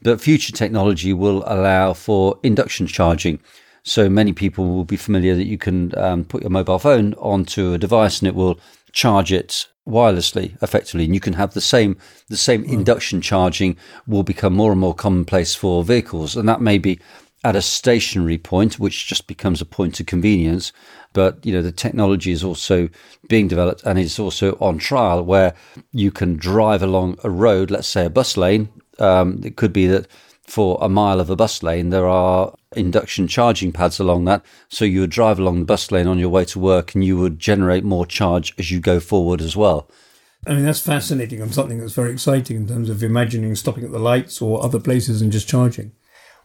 But 0.01 0.23
future 0.23 0.51
technology 0.53 1.13
will 1.13 1.45
allow 1.47 1.93
for 1.93 2.41
induction 2.43 2.87
charging. 2.87 3.41
So 3.83 4.09
many 4.09 4.33
people 4.33 4.65
will 4.71 4.87
be 4.87 4.97
familiar 4.97 5.35
that 5.35 5.47
you 5.47 5.59
can 5.59 5.97
um, 5.99 6.25
put 6.25 6.41
your 6.41 6.51
mobile 6.51 6.79
phone 6.79 7.13
onto 7.19 7.75
a 7.75 7.79
device 7.79 8.21
and 8.21 8.29
it 8.29 8.35
will 8.35 8.59
charge 8.93 9.35
it 9.35 9.67
wirelessly 9.87 10.61
effectively 10.63 11.05
and 11.05 11.15
you 11.15 11.21
can 11.21 11.33
have 11.33 11.55
the 11.55 11.61
same 11.61 11.97
the 12.29 12.37
same 12.37 12.63
induction 12.65 13.21
charging 13.21 13.77
will 14.07 14.23
become 14.23 14.53
more 14.53 14.73
and 14.73 14.81
more 14.81 14.95
commonplace 14.95 15.55
for 15.55 15.83
vehicles 15.83 16.37
and 16.37 16.49
that 16.49 16.61
may 16.61 16.77
be 16.77 16.99
at 17.43 17.57
a 17.57 17.63
stationary 17.63 18.39
point, 18.39 18.79
which 18.79 19.07
just 19.07 19.27
becomes 19.27 19.61
a 19.61 19.67
point 19.67 19.99
of 20.01 20.07
convenience. 20.07 20.73
But 21.13 21.45
you 21.45 21.53
know, 21.53 21.63
the 21.63 21.73
technology 21.73 22.33
is 22.33 22.45
also 22.45 22.89
being 23.29 23.49
developed 23.49 23.83
and 23.85 23.99
it's 23.99 24.19
also 24.19 24.57
on 24.61 24.79
trial 24.79 25.25
where 25.25 25.55
you 25.93 26.11
can 26.11 26.37
drive 26.37 26.83
along 26.83 27.19
a 27.25 27.31
road, 27.31 27.71
let's 27.71 27.89
say 27.89 28.05
a 28.05 28.11
bus 28.11 28.37
lane. 28.37 28.69
Um, 28.99 29.41
it 29.43 29.57
could 29.57 29.73
be 29.73 29.87
that 29.87 30.07
for 30.47 30.79
a 30.81 30.89
mile 30.89 31.21
of 31.21 31.31
a 31.31 31.37
bus 31.37 31.63
lane, 31.63 31.91
there 31.91 32.07
are 32.07 32.55
induction 32.77 33.27
charging 33.27 33.73
pads 33.73 33.99
along 33.99 34.27
that. 34.27 34.45
So 34.69 34.85
you 34.85 35.01
would 35.01 35.11
drive 35.11 35.39
along 35.39 35.61
the 35.61 35.65
bus 35.65 35.91
lane 35.91 36.07
on 36.07 36.19
your 36.19 36.29
way 36.29 36.45
to 36.47 36.59
work 36.59 36.95
and 36.95 37.05
you 37.05 37.17
would 37.19 37.39
generate 37.39 37.85
more 37.85 38.07
charge 38.07 38.55
as 38.59 38.71
you 38.71 38.81
go 38.81 39.01
forward 39.01 39.41
as 39.41 39.57
well. 39.57 39.89
I 40.47 40.55
mean, 40.55 40.65
that's 40.65 40.81
fascinating 40.81 41.43
and 41.43 41.55
something 41.55 41.79
that's 41.79 41.93
very 41.93 42.13
exciting 42.13 42.57
in 42.57 42.67
terms 42.67 42.89
of 42.89 43.03
imagining 43.03 43.55
stopping 43.57 43.85
at 43.85 43.93
the 43.93 43.99
lights 43.99 44.41
or 44.41 44.63
other 44.63 44.81
places 44.81 45.21
and 45.21 45.33
just 45.33 45.49
charging. 45.49 45.93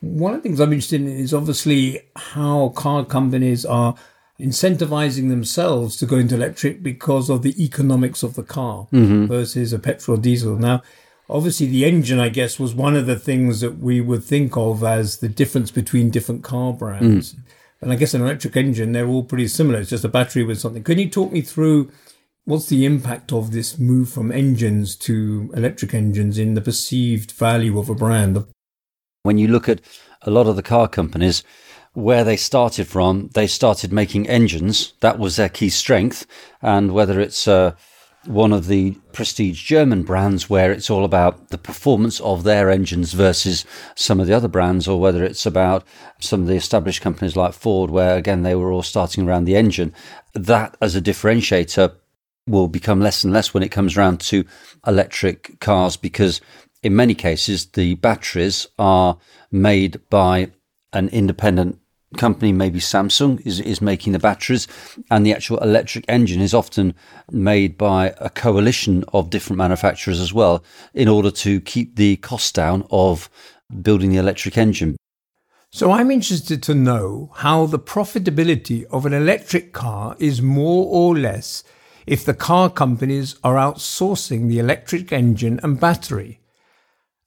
One 0.01 0.33
of 0.33 0.39
the 0.39 0.43
things 0.43 0.59
I'm 0.59 0.73
interested 0.73 1.01
in 1.01 1.07
is 1.07 1.33
obviously 1.33 2.01
how 2.15 2.69
car 2.69 3.05
companies 3.05 3.65
are 3.65 3.95
incentivizing 4.39 5.29
themselves 5.29 5.95
to 5.97 6.05
go 6.05 6.17
into 6.17 6.35
electric 6.35 6.83
because 6.83 7.29
of 7.29 7.41
the 7.41 7.63
economics 7.63 8.21
of 8.21 8.35
the 8.35 8.43
car 8.43 8.87
mm-hmm. 8.91 9.27
versus 9.27 9.71
a 9.71 9.79
petrol 9.79 10.17
diesel. 10.17 10.57
Now, 10.57 10.83
obviously, 11.29 11.67
the 11.67 11.85
engine, 11.85 12.19
I 12.19 12.29
guess, 12.29 12.59
was 12.59 12.75
one 12.75 12.95
of 12.95 13.05
the 13.05 13.17
things 13.17 13.61
that 13.61 13.79
we 13.79 14.01
would 14.01 14.23
think 14.23 14.57
of 14.57 14.83
as 14.83 15.19
the 15.19 15.29
difference 15.29 15.71
between 15.71 16.09
different 16.09 16.43
car 16.43 16.73
brands. 16.73 17.33
Mm. 17.33 17.39
And 17.81 17.91
I 17.91 17.95
guess 17.95 18.13
an 18.13 18.21
electric 18.21 18.55
engine, 18.55 18.91
they're 18.91 19.07
all 19.07 19.23
pretty 19.23 19.47
similar. 19.47 19.79
It's 19.79 19.89
just 19.89 20.03
a 20.05 20.09
battery 20.09 20.43
with 20.43 20.59
something. 20.59 20.83
Can 20.83 20.97
you 20.97 21.09
talk 21.09 21.31
me 21.31 21.41
through 21.41 21.91
what's 22.45 22.67
the 22.67 22.85
impact 22.85 23.31
of 23.31 23.51
this 23.51 23.77
move 23.77 24.09
from 24.09 24.31
engines 24.31 24.95
to 24.95 25.51
electric 25.55 25.93
engines 25.93 26.37
in 26.37 26.53
the 26.55 26.61
perceived 26.61 27.31
value 27.31 27.77
of 27.77 27.89
a 27.89 27.95
brand? 27.95 28.45
When 29.25 29.39
you 29.39 29.47
look 29.47 29.67
at 29.67 29.81
a 30.21 30.29
lot 30.29 30.45
of 30.45 30.55
the 30.55 30.61
car 30.61 30.87
companies, 30.87 31.43
where 31.93 32.23
they 32.23 32.37
started 32.37 32.87
from, 32.87 33.29
they 33.33 33.47
started 33.47 33.91
making 33.91 34.29
engines. 34.29 34.93
That 34.99 35.17
was 35.17 35.35
their 35.35 35.49
key 35.49 35.69
strength. 35.69 36.27
And 36.61 36.91
whether 36.91 37.19
it's 37.19 37.47
uh, 37.47 37.73
one 38.25 38.53
of 38.53 38.67
the 38.67 38.91
prestige 39.13 39.63
German 39.63 40.03
brands 40.03 40.47
where 40.47 40.71
it's 40.71 40.91
all 40.91 41.03
about 41.03 41.49
the 41.49 41.57
performance 41.57 42.19
of 42.19 42.43
their 42.43 42.69
engines 42.69 43.13
versus 43.13 43.65
some 43.95 44.19
of 44.19 44.27
the 44.27 44.33
other 44.33 44.47
brands, 44.47 44.87
or 44.87 44.99
whether 44.99 45.23
it's 45.23 45.47
about 45.47 45.83
some 46.19 46.41
of 46.41 46.47
the 46.47 46.53
established 46.53 47.01
companies 47.01 47.35
like 47.35 47.53
Ford, 47.53 47.89
where 47.89 48.17
again 48.17 48.43
they 48.43 48.53
were 48.53 48.71
all 48.71 48.83
starting 48.83 49.27
around 49.27 49.45
the 49.45 49.55
engine, 49.55 49.91
that 50.35 50.77
as 50.79 50.95
a 50.95 51.01
differentiator 51.01 51.95
will 52.47 52.67
become 52.67 52.99
less 52.99 53.23
and 53.23 53.33
less 53.33 53.55
when 53.55 53.63
it 53.63 53.71
comes 53.71 53.97
around 53.97 54.19
to 54.19 54.45
electric 54.85 55.59
cars 55.59 55.97
because 55.97 56.41
in 56.85 56.95
many 56.95 57.15
cases, 57.15 57.65
the 57.65 57.95
batteries 57.95 58.67
are 58.77 59.17
made 59.51 59.99
by 60.11 60.51
an 60.93 61.09
independent 61.09 61.79
company, 62.15 62.51
maybe 62.51 62.79
Samsung 62.79 63.43
is, 63.43 63.59
is 63.59 63.81
making 63.81 64.13
the 64.13 64.19
batteries, 64.19 64.67
and 65.09 65.25
the 65.25 65.33
actual 65.33 65.57
electric 65.57 66.05
engine 66.07 66.41
is 66.41 66.53
often 66.53 66.93
made 67.31 67.75
by 67.75 68.13
a 68.19 68.29
coalition 68.29 69.03
of 69.13 69.31
different 69.31 69.57
manufacturers 69.57 70.19
as 70.19 70.31
well 70.31 70.63
in 70.93 71.07
order 71.07 71.31
to 71.31 71.59
keep 71.61 71.95
the 71.95 72.17
cost 72.17 72.53
down 72.53 72.85
of 72.91 73.31
building 73.81 74.11
the 74.11 74.17
electric 74.17 74.55
engine. 74.55 74.95
So 75.71 75.91
I'm 75.91 76.11
interested 76.11 76.61
to 76.63 76.75
know 76.75 77.31
how 77.37 77.65
the 77.65 77.79
profitability 77.79 78.85
of 78.91 79.07
an 79.07 79.13
electric 79.13 79.73
car 79.73 80.15
is 80.19 80.39
more 80.39 80.85
or 80.85 81.17
less 81.17 81.63
if 82.05 82.23
the 82.23 82.35
car 82.35 82.69
companies 82.69 83.37
are 83.43 83.55
outsourcing 83.55 84.49
the 84.49 84.59
electric 84.59 85.11
engine 85.11 85.59
and 85.63 85.79
battery 85.79 86.41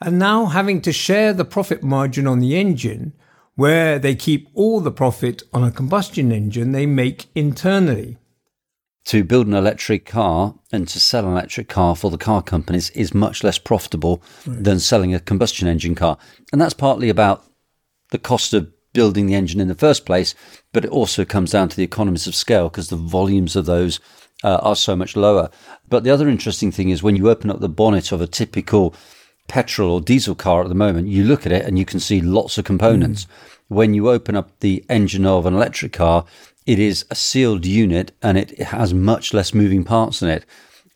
and 0.01 0.19
now 0.19 0.47
having 0.47 0.81
to 0.83 0.93
share 0.93 1.33
the 1.33 1.45
profit 1.45 1.83
margin 1.83 2.27
on 2.27 2.41
the 2.41 2.57
engine, 2.57 3.13
where 3.55 3.99
they 3.99 4.15
keep 4.15 4.49
all 4.55 4.81
the 4.81 4.93
profit 4.93 5.43
on 5.53 5.65
a 5.65 5.73
combustion 5.73 6.31
engine 6.31 6.73
they 6.73 6.87
make 6.87 7.27
internally. 7.35 8.17
To 9.07 9.25
build 9.25 9.47
an 9.47 9.55
electric 9.55 10.05
car 10.05 10.55
and 10.71 10.87
to 10.89 11.01
sell 11.01 11.25
an 11.25 11.33
electric 11.33 11.69
car 11.69 11.97
for 11.97 12.11
the 12.11 12.19
car 12.19 12.43
companies 12.43 12.91
is 12.91 13.15
much 13.15 13.43
less 13.43 13.59
profitable 13.59 14.23
right. 14.47 14.63
than 14.63 14.79
selling 14.79 15.15
a 15.15 15.21
combustion 15.21 15.67
engine 15.67 15.95
car. 15.95 16.19
And 16.53 16.61
that's 16.61 16.75
partly 16.75 17.09
about 17.09 17.45
the 18.11 18.19
cost 18.19 18.55
of 18.55 18.71
building 18.93 19.27
the 19.27 19.35
engine 19.35 19.61
in 19.61 19.69
the 19.69 19.75
first 19.75 20.07
place, 20.07 20.35
but 20.73 20.85
it 20.85 20.91
also 20.91 21.25
comes 21.25 21.53
down 21.53 21.69
to 21.71 21.77
the 21.77 21.85
economies 21.85 22.27
of 22.27 22.35
scale 22.35 22.69
because 22.69 22.89
the 22.89 22.97
volumes 22.97 23.57
of 23.57 23.67
those 23.67 23.99
uh, 24.45 24.59
are 24.63 24.77
so 24.77 24.95
much 24.95 25.17
lower. 25.17 25.51
But 25.89 26.05
the 26.05 26.11
other 26.11 26.29
interesting 26.29 26.71
thing 26.71 26.91
is 26.91 27.03
when 27.03 27.17
you 27.17 27.29
open 27.29 27.51
up 27.51 27.61
the 27.61 27.69
bonnet 27.69 28.13
of 28.13 28.21
a 28.21 28.27
typical 28.27 28.95
petrol 29.49 29.91
or 29.91 30.01
diesel 30.01 30.35
car 30.35 30.63
at 30.63 30.69
the 30.69 30.75
moment, 30.75 31.09
you 31.09 31.25
look 31.25 31.45
at 31.45 31.53
it 31.53 31.65
and 31.65 31.79
you 31.79 31.85
can 31.85 31.99
see 31.99 32.21
lots 32.21 32.59
of 32.59 32.65
components. 32.65 33.25
Mm. 33.25 33.29
When 33.69 33.95
you 33.95 34.09
open 34.09 34.37
up 34.37 34.51
the 34.61 34.85
engine 34.89 35.27
of 35.27 35.45
an 35.47 35.55
electric 35.55 35.93
car, 35.93 36.25
it 36.67 36.79
is 36.79 37.05
a 37.11 37.15
sealed 37.15 37.67
unit 37.67 38.13
and 38.23 38.39
it 38.39 38.59
has 38.59 38.95
much 38.95 39.35
less 39.35 39.53
moving 39.53 39.85
parts 39.85 40.23
in 40.23 40.29
it. 40.29 40.45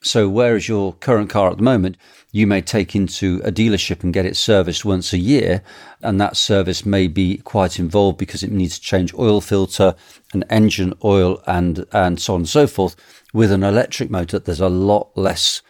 So, 0.04 0.28
whereas 0.28 0.68
your 0.68 0.94
current 0.94 1.30
car 1.30 1.50
at 1.50 1.58
the 1.58 1.62
moment, 1.62 1.96
you 2.32 2.46
may 2.46 2.60
take 2.60 2.96
into 2.96 3.40
a 3.44 3.52
dealership 3.52 4.02
and 4.02 4.12
get 4.12 4.26
it 4.26 4.36
serviced 4.36 4.84
once 4.84 5.12
a 5.12 5.18
year, 5.18 5.62
and 6.00 6.20
that 6.20 6.36
service 6.36 6.84
may 6.84 7.06
be 7.06 7.36
quite 7.38 7.78
involved 7.78 8.18
because 8.18 8.42
it 8.42 8.50
needs 8.50 8.78
to 8.78 8.84
change 8.84 9.14
oil 9.14 9.40
filter 9.40 9.94
and 10.32 10.44
engine 10.50 10.92
oil 11.04 11.40
and 11.46 11.86
and 11.92 12.20
so 12.20 12.34
on 12.34 12.40
and 12.40 12.48
so 12.48 12.66
forth. 12.66 12.96
With 13.32 13.52
an 13.52 13.62
electric 13.62 14.10
motor, 14.10 14.40
there's 14.40 14.60
a 14.60 14.68
lot 14.68 15.16
less 15.16 15.62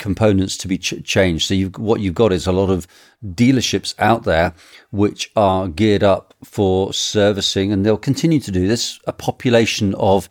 components 0.00 0.56
to 0.56 0.66
be 0.66 0.78
ch- 0.78 1.04
changed. 1.04 1.46
So 1.46 1.54
you've, 1.54 1.78
what 1.78 2.00
you've 2.00 2.14
got 2.14 2.32
is 2.32 2.48
a 2.48 2.52
lot 2.52 2.70
of 2.70 2.88
dealerships 3.24 3.94
out 4.00 4.24
there 4.24 4.54
which 4.90 5.30
are 5.36 5.68
geared 5.68 6.02
up 6.02 6.34
for 6.42 6.92
servicing, 6.92 7.72
and 7.72 7.86
they'll 7.86 7.96
continue 7.96 8.40
to 8.40 8.50
do 8.50 8.66
this. 8.66 8.98
A 9.06 9.12
population 9.12 9.94
of 9.94 10.28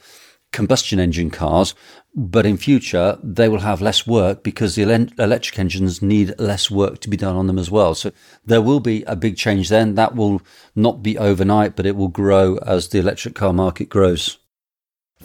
combustion 0.51 0.99
engine 0.99 1.29
cars, 1.29 1.75
But 2.15 2.45
in 2.45 2.57
future, 2.57 3.19
they 3.23 3.47
will 3.47 3.59
have 3.59 3.81
less 3.81 4.07
work 4.07 4.43
because 4.43 4.73
the 4.73 4.81
electric 4.81 5.59
engines 5.59 6.01
need 6.01 6.33
less 6.39 6.71
work 6.71 6.99
to 7.01 7.09
be 7.09 7.17
done 7.17 7.35
on 7.35 7.45
them 7.45 7.59
as 7.59 7.69
well. 7.69 7.93
So 7.93 8.11
there 8.45 8.61
will 8.61 8.79
be 8.79 9.03
a 9.03 9.15
big 9.15 9.37
change 9.37 9.69
then. 9.69 9.93
That 9.93 10.15
will 10.15 10.41
not 10.75 11.03
be 11.03 11.19
overnight, 11.19 11.75
but 11.75 11.85
it 11.85 11.95
will 11.95 12.07
grow 12.07 12.57
as 12.65 12.87
the 12.87 12.99
electric 12.99 13.35
car 13.35 13.53
market 13.53 13.89
grows. 13.89 14.39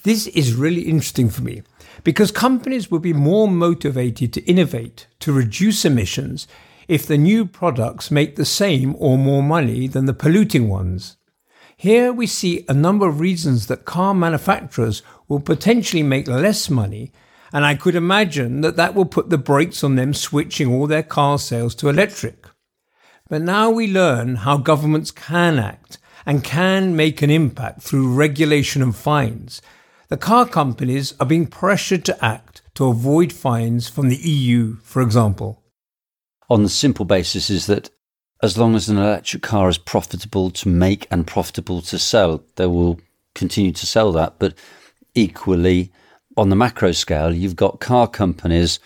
This 0.03 0.27
is 0.27 0.55
really 0.55 0.83
interesting 0.83 1.31
for 1.31 1.43
me 1.43 1.63
because 2.05 2.31
companies 2.31 2.91
will 2.91 3.01
be 3.01 3.15
more 3.15 3.49
motivated 3.49 4.33
to 4.35 4.45
innovate 4.45 5.07
to 5.19 5.33
reduce 5.33 5.85
emissions 5.85 6.47
if 6.87 7.07
the 7.07 7.19
new 7.19 7.47
products 7.47 8.11
make 8.11 8.37
the 8.37 8.45
same 8.45 8.95
or 8.99 9.17
more 9.17 9.43
money 9.43 9.89
than 9.89 10.05
the 10.05 10.13
polluting 10.13 10.69
ones. 10.69 11.17
Here 11.77 12.13
we 12.13 12.27
see 12.27 12.65
a 12.69 12.75
number 12.75 13.09
of 13.09 13.21
reasons 13.21 13.67
that 13.67 13.85
car 13.85 14.15
manufacturers 14.15 15.03
will 15.29 15.41
potentially 15.41 16.03
make 16.03 16.29
less 16.29 16.71
money, 16.71 17.11
and 17.53 17.65
I 17.65 17.75
could 17.75 17.95
imagine 17.95 18.61
that 18.61 18.77
that 18.77 18.95
will 18.95 19.07
put 19.07 19.31
the 19.31 19.39
brakes 19.39 19.83
on 19.83 19.97
them 19.97 20.13
switching 20.13 20.73
all 20.73 20.87
their 20.87 21.03
car 21.03 21.39
sales 21.39 21.75
to 21.77 21.89
electric. 21.89 22.47
But 23.29 23.43
now 23.43 23.71
we 23.71 23.91
learn 23.91 24.37
how 24.37 24.59
governments 24.59 25.11
can 25.11 25.59
act 25.59 25.99
and 26.27 26.45
can 26.45 26.95
make 26.95 27.23
an 27.23 27.31
impact 27.31 27.83
through 27.83 28.15
regulation 28.15 28.83
and 28.83 28.95
fines. 28.95 29.63
The 30.09 30.17
car 30.17 30.47
companies 30.47 31.15
are 31.19 31.27
being 31.27 31.47
pressured 31.47 32.05
to 32.05 32.25
act 32.25 32.63
to 32.75 32.87
avoid 32.87 33.33
fines 33.33 33.89
from 33.89 34.09
the 34.09 34.17
EU, 34.17 34.77
for 34.83 35.01
example. 35.01 35.63
On 36.51 36.63
the 36.63 36.69
simple 36.69 37.05
basis 37.05 37.49
is 37.49 37.67
that 37.67 37.91
as 38.43 38.59
long 38.59 38.75
as 38.75 38.89
an 38.89 38.99
electric 38.99 39.43
car 39.43 39.69
is 39.69 39.79
profitable 39.79 40.51
to 40.51 40.69
make 40.69 41.07
and 41.11 41.27
profitable 41.27 41.81
to 41.83 41.99
sell, 41.99 42.45
they 42.57 42.67
will 42.67 43.01
continue 43.35 43.73
to 43.73 43.87
sell 43.87 44.13
that. 44.13 44.39
But 44.39 44.55
equally, 45.15 45.91
on 46.37 46.51
the 46.51 46.57
macro 46.57 46.93
scale, 46.93 47.33
you've 47.33 47.57
got 47.57 47.81
car 47.81 48.07
companies 48.07 48.81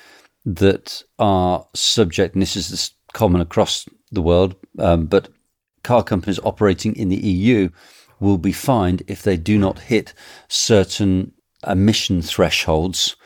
that 0.44 1.02
are 1.18 1.66
subject, 1.74 2.34
and 2.34 2.42
this 2.42 2.54
is 2.54 2.92
common 3.12 3.40
across 3.40 3.88
the 4.12 4.22
world, 4.22 4.54
um, 4.78 5.06
but 5.06 5.28
car 5.82 6.04
companies 6.04 6.38
operating 6.44 6.94
in 6.94 7.08
the 7.08 7.16
EU 7.16 7.70
will 8.20 8.38
be 8.38 8.52
fined 8.52 9.02
if 9.06 9.22
they 9.22 9.36
do 9.36 9.58
not 9.58 9.78
hit 9.80 10.14
certain 10.48 11.32
emission 11.66 12.22
thresholds 12.22 13.16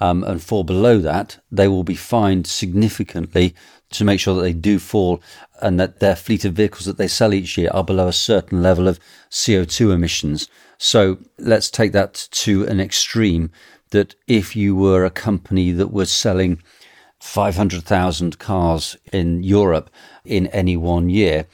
um, 0.00 0.24
and 0.24 0.42
fall 0.42 0.64
below 0.64 0.98
that, 0.98 1.38
they 1.50 1.68
will 1.68 1.84
be 1.84 1.94
fined 1.94 2.46
significantly 2.46 3.54
to 3.90 4.04
make 4.04 4.18
sure 4.18 4.34
that 4.34 4.42
they 4.42 4.52
do 4.52 4.78
fall 4.78 5.22
and 5.60 5.78
that 5.78 6.00
their 6.00 6.16
fleet 6.16 6.44
of 6.44 6.54
vehicles 6.54 6.86
that 6.86 6.96
they 6.96 7.06
sell 7.06 7.32
each 7.32 7.56
year 7.56 7.70
are 7.72 7.84
below 7.84 8.08
a 8.08 8.12
certain 8.12 8.62
level 8.62 8.88
of 8.88 8.98
CO2 9.30 9.92
emissions. 9.92 10.48
So 10.78 11.18
let's 11.38 11.70
take 11.70 11.92
that 11.92 12.26
to 12.32 12.66
an 12.66 12.80
extreme 12.80 13.50
that 13.90 14.16
if 14.26 14.56
you 14.56 14.74
were 14.74 15.04
a 15.04 15.10
company 15.10 15.70
that 15.70 15.92
was 15.92 16.10
selling 16.10 16.60
500,000 17.20 18.40
cars 18.40 18.96
in 19.12 19.44
Europe 19.44 19.90
in 20.24 20.48
any 20.48 20.76
one 20.76 21.08
year, 21.08 21.46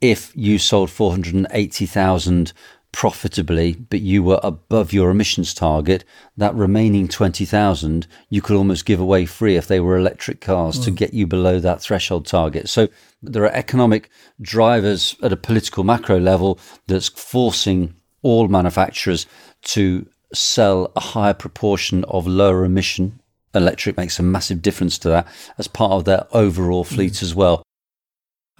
if 0.00 0.32
you 0.34 0.58
sold 0.58 0.90
480,000 0.90 2.52
profitably, 2.92 3.74
but 3.74 4.00
you 4.00 4.22
were 4.22 4.40
above 4.42 4.92
your 4.92 5.10
emissions 5.10 5.54
target, 5.54 6.04
that 6.36 6.54
remaining 6.54 7.06
20,000 7.06 8.06
you 8.28 8.42
could 8.42 8.56
almost 8.56 8.84
give 8.84 9.00
away 9.00 9.26
free 9.26 9.56
if 9.56 9.68
they 9.68 9.80
were 9.80 9.96
electric 9.96 10.40
cars 10.40 10.78
mm. 10.78 10.84
to 10.84 10.90
get 10.90 11.14
you 11.14 11.26
below 11.26 11.60
that 11.60 11.80
threshold 11.80 12.26
target. 12.26 12.68
So 12.68 12.88
there 13.22 13.44
are 13.44 13.52
economic 13.52 14.10
drivers 14.40 15.16
at 15.22 15.32
a 15.32 15.36
political 15.36 15.84
macro 15.84 16.18
level 16.18 16.58
that's 16.86 17.08
forcing 17.08 17.94
all 18.22 18.48
manufacturers 18.48 19.26
to 19.62 20.06
sell 20.32 20.92
a 20.96 21.00
higher 21.00 21.34
proportion 21.34 22.04
of 22.04 22.26
lower 22.26 22.64
emission. 22.64 23.20
Electric 23.54 23.96
makes 23.96 24.18
a 24.18 24.22
massive 24.22 24.62
difference 24.62 24.98
to 24.98 25.08
that 25.08 25.28
as 25.58 25.68
part 25.68 25.92
of 25.92 26.04
their 26.04 26.26
overall 26.32 26.84
fleet 26.84 27.14
mm. 27.14 27.22
as 27.22 27.34
well. 27.34 27.62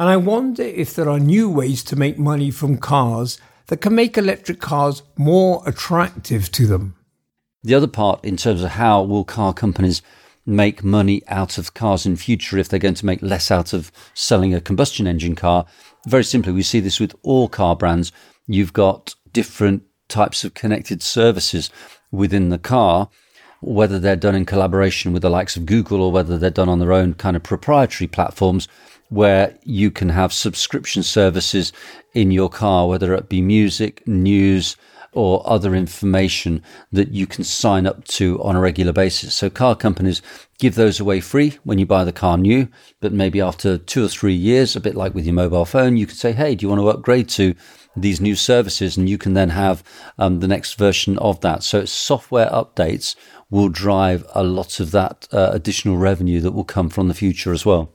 And 0.01 0.09
I 0.09 0.17
wonder 0.17 0.63
if 0.63 0.95
there 0.95 1.11
are 1.11 1.21
new 1.21 1.51
ways 1.51 1.85
to 1.85 1.95
make 1.95 2.19
money 2.19 2.51
from 2.51 2.79
cars 2.79 3.39
that 3.67 3.83
can 3.83 3.95
make 3.95 4.17
electric 4.17 4.59
cars 4.59 5.03
more 5.19 5.63
attractive 5.67 6.51
to 6.53 6.67
them. 6.67 6.97
The 7.63 7.75
other 7.75 7.87
part, 7.87 8.25
in 8.25 8.39
terms 8.39 8.63
of 8.63 8.71
how 8.71 9.03
will 9.03 9.25
car 9.25 9.53
companies 9.53 10.01
make 10.47 10.83
money 10.83 11.21
out 11.29 11.59
of 11.59 11.75
cars 11.75 12.07
in 12.07 12.17
future 12.17 12.57
if 12.57 12.67
they're 12.67 12.79
going 12.79 12.95
to 12.95 13.05
make 13.05 13.21
less 13.21 13.51
out 13.51 13.75
of 13.75 13.93
selling 14.15 14.55
a 14.55 14.61
combustion 14.63 15.07
engine 15.07 15.35
car, 15.35 15.67
very 16.07 16.25
simply, 16.25 16.55
we 16.55 16.63
see 16.63 16.81
this 16.81 16.99
with 16.99 17.15
all 17.23 17.47
car 17.47 17.77
brands. 17.77 18.11
You've 18.47 18.73
got 18.73 19.15
different 19.35 19.83
types 20.09 20.45
of 20.45 20.55
connected 20.55 21.03
services 21.03 21.69
within 22.11 22.49
the 22.49 22.59
car 22.59 23.11
whether 23.61 23.99
they're 23.99 24.17
done 24.17 24.35
in 24.35 24.47
collaboration 24.47 25.13
with 25.13 25.23
the 25.23 25.31
likes 25.31 25.57
of 25.57 25.67
Google 25.67 26.03
or 26.03 26.11
whether 26.11 26.39
they're 26.39 26.51
done 26.51 26.69
on 26.69 26.79
their 26.79 26.93
own 26.93 27.15
kind 27.15 27.37
of 27.37 27.43
proprietary 27.43 28.09
platforms, 28.09 28.69
where 29.11 29.57
you 29.65 29.91
can 29.91 30.09
have 30.09 30.33
subscription 30.33 31.03
services 31.03 31.73
in 32.15 32.31
your 32.31 32.49
car, 32.49 32.89
whether 32.89 33.15
it 33.15 33.29
be 33.29 33.43
music, 33.43 34.07
news, 34.07 34.77
or 35.13 35.43
other 35.45 35.75
information 35.75 36.63
that 36.93 37.13
you 37.13 37.27
can 37.27 37.43
sign 37.43 37.87
up 37.87 38.05
to 38.05 38.41
on 38.43 38.55
a 38.55 38.61
regular 38.61 38.93
basis. 38.93 39.35
So 39.35 39.51
car 39.51 39.75
companies 39.75 40.23
give 40.59 40.77
those 40.77 41.01
away 41.01 41.21
free 41.21 41.59
when 41.65 41.79
you 41.79 41.87
buy 41.87 42.05
the 42.05 42.13
car 42.13 42.39
new, 42.39 42.69
but 43.01 43.13
maybe 43.13 43.41
after 43.41 43.77
two 43.77 44.05
or 44.05 44.09
three 44.09 44.35
years, 44.35 44.77
a 44.77 44.81
bit 44.81 44.95
like 44.95 45.15
with 45.15 45.25
your 45.25 45.35
mobile 45.35 45.65
phone, 45.65 45.97
you 45.97 46.07
can 46.07 46.15
say, 46.15 46.33
Hey, 46.33 46.55
do 46.55 46.65
you 46.65 46.69
want 46.69 46.81
to 46.81 46.89
upgrade 46.89 47.29
to 47.31 47.55
these 47.97 48.21
new 48.21 48.37
services? 48.37 48.97
And 48.97 49.09
you 49.09 49.19
can 49.19 49.35
then 49.35 49.51
have 49.51 49.83
um, 50.19 50.41
the 50.41 50.49
next 50.49 50.75
version 50.75 51.19
of 51.19 51.41
that. 51.41 51.65
So 51.65 51.85
software 51.85 52.51
updates 52.51 53.17
will 53.51 53.69
drive 53.69 54.25
a 54.33 54.45
lot 54.45 54.79
of 54.79 54.93
that 54.93 55.27
uh, 55.33 55.51
additional 55.53 55.97
revenue 55.97 56.41
that 56.41 56.53
will 56.53 56.65
come 56.65 56.89
from 56.89 57.09
the 57.09 57.15
future 57.15 57.53
as 57.53 57.67
well. 57.67 57.93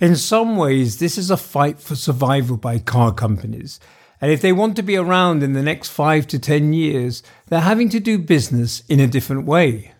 In 0.00 0.16
some 0.16 0.56
ways, 0.56 0.98
this 0.98 1.18
is 1.18 1.30
a 1.30 1.36
fight 1.36 1.78
for 1.78 1.94
survival 1.94 2.56
by 2.56 2.78
car 2.78 3.12
companies. 3.12 3.78
And 4.22 4.32
if 4.32 4.40
they 4.40 4.52
want 4.52 4.76
to 4.76 4.82
be 4.82 4.96
around 4.96 5.42
in 5.42 5.52
the 5.52 5.62
next 5.62 5.90
five 5.90 6.26
to 6.28 6.38
10 6.38 6.72
years, 6.72 7.22
they're 7.48 7.60
having 7.60 7.90
to 7.90 8.00
do 8.00 8.18
business 8.18 8.82
in 8.88 8.98
a 8.98 9.06
different 9.06 9.44
way. 9.44 9.92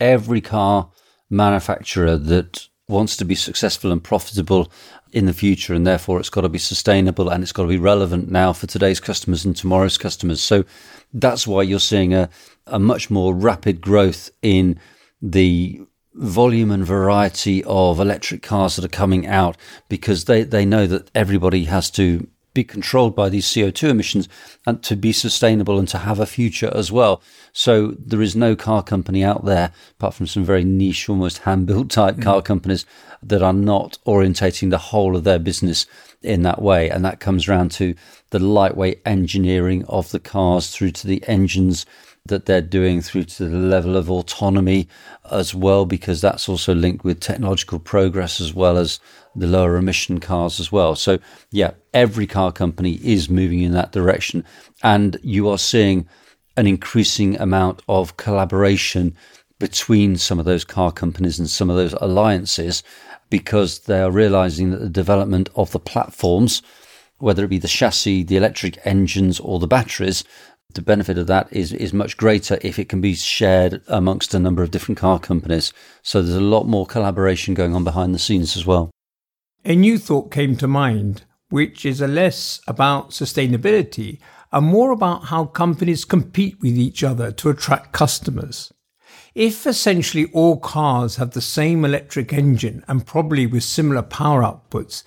Every 0.00 0.40
car 0.40 0.90
manufacturer 1.28 2.16
that 2.16 2.66
wants 2.88 3.16
to 3.18 3.26
be 3.26 3.34
successful 3.34 3.92
and 3.92 4.02
profitable 4.02 4.72
in 5.12 5.26
the 5.26 5.34
future, 5.34 5.74
and 5.74 5.86
therefore 5.86 6.18
it's 6.18 6.30
got 6.30 6.40
to 6.40 6.48
be 6.48 6.58
sustainable 6.58 7.28
and 7.28 7.42
it's 7.42 7.52
got 7.52 7.64
to 7.64 7.68
be 7.68 7.78
relevant 7.78 8.30
now 8.30 8.54
for 8.54 8.66
today's 8.66 9.00
customers 9.00 9.44
and 9.44 9.54
tomorrow's 9.54 9.98
customers. 9.98 10.40
So 10.40 10.64
that's 11.12 11.46
why 11.46 11.62
you're 11.62 11.78
seeing 11.78 12.14
a, 12.14 12.30
a 12.66 12.78
much 12.78 13.10
more 13.10 13.34
rapid 13.34 13.82
growth 13.82 14.30
in 14.40 14.80
the 15.20 15.82
volume 16.14 16.70
and 16.70 16.84
variety 16.84 17.62
of 17.64 18.00
electric 18.00 18.42
cars 18.42 18.76
that 18.76 18.84
are 18.84 18.88
coming 18.88 19.26
out 19.26 19.56
because 19.88 20.24
they, 20.24 20.42
they 20.42 20.64
know 20.64 20.86
that 20.86 21.10
everybody 21.14 21.64
has 21.64 21.90
to 21.90 22.26
be 22.52 22.64
controlled 22.64 23.14
by 23.14 23.28
these 23.28 23.46
CO2 23.46 23.90
emissions 23.90 24.28
and 24.66 24.82
to 24.82 24.96
be 24.96 25.12
sustainable 25.12 25.78
and 25.78 25.88
to 25.88 25.98
have 25.98 26.18
a 26.18 26.26
future 26.26 26.70
as 26.74 26.90
well. 26.90 27.22
So 27.52 27.94
there 27.98 28.22
is 28.22 28.34
no 28.34 28.56
car 28.56 28.82
company 28.82 29.22
out 29.22 29.44
there, 29.44 29.72
apart 29.92 30.14
from 30.14 30.26
some 30.26 30.44
very 30.44 30.64
niche, 30.64 31.08
almost 31.08 31.38
hand 31.38 31.66
built 31.66 31.90
type 31.90 32.16
mm. 32.16 32.22
car 32.22 32.42
companies 32.42 32.86
that 33.22 33.42
are 33.42 33.52
not 33.52 33.98
orientating 34.06 34.70
the 34.70 34.78
whole 34.78 35.14
of 35.14 35.24
their 35.24 35.38
business 35.38 35.86
in 36.22 36.42
that 36.42 36.60
way. 36.60 36.90
And 36.90 37.04
that 37.04 37.20
comes 37.20 37.48
around 37.48 37.70
to 37.72 37.94
the 38.30 38.38
lightweight 38.38 39.00
engineering 39.06 39.84
of 39.84 40.10
the 40.10 40.20
cars 40.20 40.70
through 40.70 40.92
to 40.92 41.06
the 41.06 41.22
engines 41.28 41.86
that 42.26 42.46
they're 42.46 42.60
doing 42.60 43.00
through 43.00 43.24
to 43.24 43.48
the 43.48 43.56
level 43.56 43.96
of 43.96 44.10
autonomy 44.10 44.88
as 45.30 45.54
well, 45.54 45.86
because 45.86 46.20
that's 46.20 46.48
also 46.48 46.74
linked 46.74 47.04
with 47.04 47.20
technological 47.20 47.78
progress 47.78 48.40
as 48.40 48.54
well 48.54 48.76
as 48.76 49.00
the 49.34 49.46
lower 49.46 49.76
emission 49.76 50.20
cars 50.20 50.60
as 50.60 50.70
well. 50.70 50.94
So, 50.94 51.18
yeah, 51.50 51.72
every 51.94 52.26
car 52.26 52.52
company 52.52 53.00
is 53.02 53.30
moving 53.30 53.60
in 53.60 53.72
that 53.72 53.92
direction. 53.92 54.44
And 54.82 55.18
you 55.22 55.48
are 55.48 55.58
seeing 55.58 56.08
an 56.56 56.66
increasing 56.66 57.38
amount 57.40 57.82
of 57.88 58.16
collaboration 58.16 59.16
between 59.58 60.16
some 60.16 60.38
of 60.38 60.44
those 60.44 60.64
car 60.64 60.90
companies 60.90 61.38
and 61.38 61.48
some 61.48 61.70
of 61.70 61.76
those 61.76 61.94
alliances 62.00 62.82
because 63.28 63.80
they 63.80 64.00
are 64.00 64.10
realizing 64.10 64.70
that 64.70 64.80
the 64.80 64.88
development 64.88 65.48
of 65.54 65.70
the 65.70 65.78
platforms, 65.78 66.62
whether 67.18 67.44
it 67.44 67.48
be 67.48 67.58
the 67.58 67.68
chassis, 67.68 68.24
the 68.24 68.36
electric 68.36 68.78
engines, 68.84 69.38
or 69.38 69.58
the 69.58 69.66
batteries, 69.66 70.24
the 70.74 70.82
benefit 70.82 71.18
of 71.18 71.26
that 71.26 71.48
is 71.52 71.72
is 71.72 71.92
much 71.92 72.16
greater 72.16 72.58
if 72.62 72.78
it 72.78 72.88
can 72.88 73.00
be 73.00 73.14
shared 73.14 73.82
amongst 73.88 74.34
a 74.34 74.38
number 74.38 74.62
of 74.62 74.70
different 74.70 74.98
car 74.98 75.18
companies. 75.18 75.72
So 76.02 76.22
there's 76.22 76.36
a 76.36 76.40
lot 76.40 76.66
more 76.66 76.86
collaboration 76.86 77.54
going 77.54 77.74
on 77.74 77.84
behind 77.84 78.14
the 78.14 78.18
scenes 78.18 78.56
as 78.56 78.66
well. 78.66 78.90
A 79.64 79.74
new 79.74 79.98
thought 79.98 80.30
came 80.30 80.56
to 80.56 80.66
mind, 80.66 81.24
which 81.50 81.84
is 81.84 82.00
a 82.00 82.08
less 82.08 82.60
about 82.66 83.10
sustainability 83.10 84.18
and 84.52 84.66
more 84.66 84.90
about 84.90 85.24
how 85.24 85.44
companies 85.44 86.04
compete 86.04 86.60
with 86.60 86.76
each 86.76 87.04
other 87.04 87.30
to 87.32 87.50
attract 87.50 87.92
customers. 87.92 88.72
If 89.34 89.66
essentially 89.66 90.26
all 90.32 90.58
cars 90.58 91.16
have 91.16 91.32
the 91.32 91.40
same 91.40 91.84
electric 91.84 92.32
engine 92.32 92.84
and 92.88 93.06
probably 93.06 93.46
with 93.46 93.62
similar 93.62 94.02
power 94.02 94.42
outputs, 94.42 95.04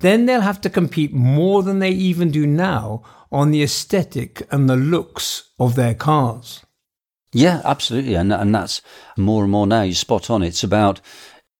then 0.00 0.26
they'll 0.26 0.40
have 0.40 0.60
to 0.62 0.70
compete 0.70 1.12
more 1.12 1.62
than 1.62 1.78
they 1.78 1.90
even 1.90 2.30
do 2.30 2.46
now 2.46 3.02
on 3.32 3.50
the 3.50 3.62
aesthetic 3.62 4.46
and 4.50 4.68
the 4.68 4.76
looks 4.76 5.50
of 5.58 5.74
their 5.74 5.94
cars. 5.94 6.62
Yeah, 7.32 7.60
absolutely. 7.64 8.14
And, 8.14 8.32
and 8.32 8.54
that's 8.54 8.80
more 9.16 9.42
and 9.42 9.52
more 9.52 9.66
now. 9.66 9.82
You 9.82 9.94
spot 9.94 10.30
on. 10.30 10.42
It's 10.42 10.64
about 10.64 11.00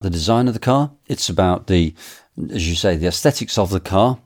the 0.01 0.11
design 0.11 0.49
of 0.49 0.55
the 0.55 0.61
car. 0.61 0.93
It's 1.07 1.29
about 1.29 1.67
the, 1.67 1.95
as 2.51 2.69
you 2.69 2.75
say, 2.75 2.97
the 2.97 3.09
aesthetics 3.09 3.59
of 3.59 3.71
the 3.71 3.81
car. 3.81 4.19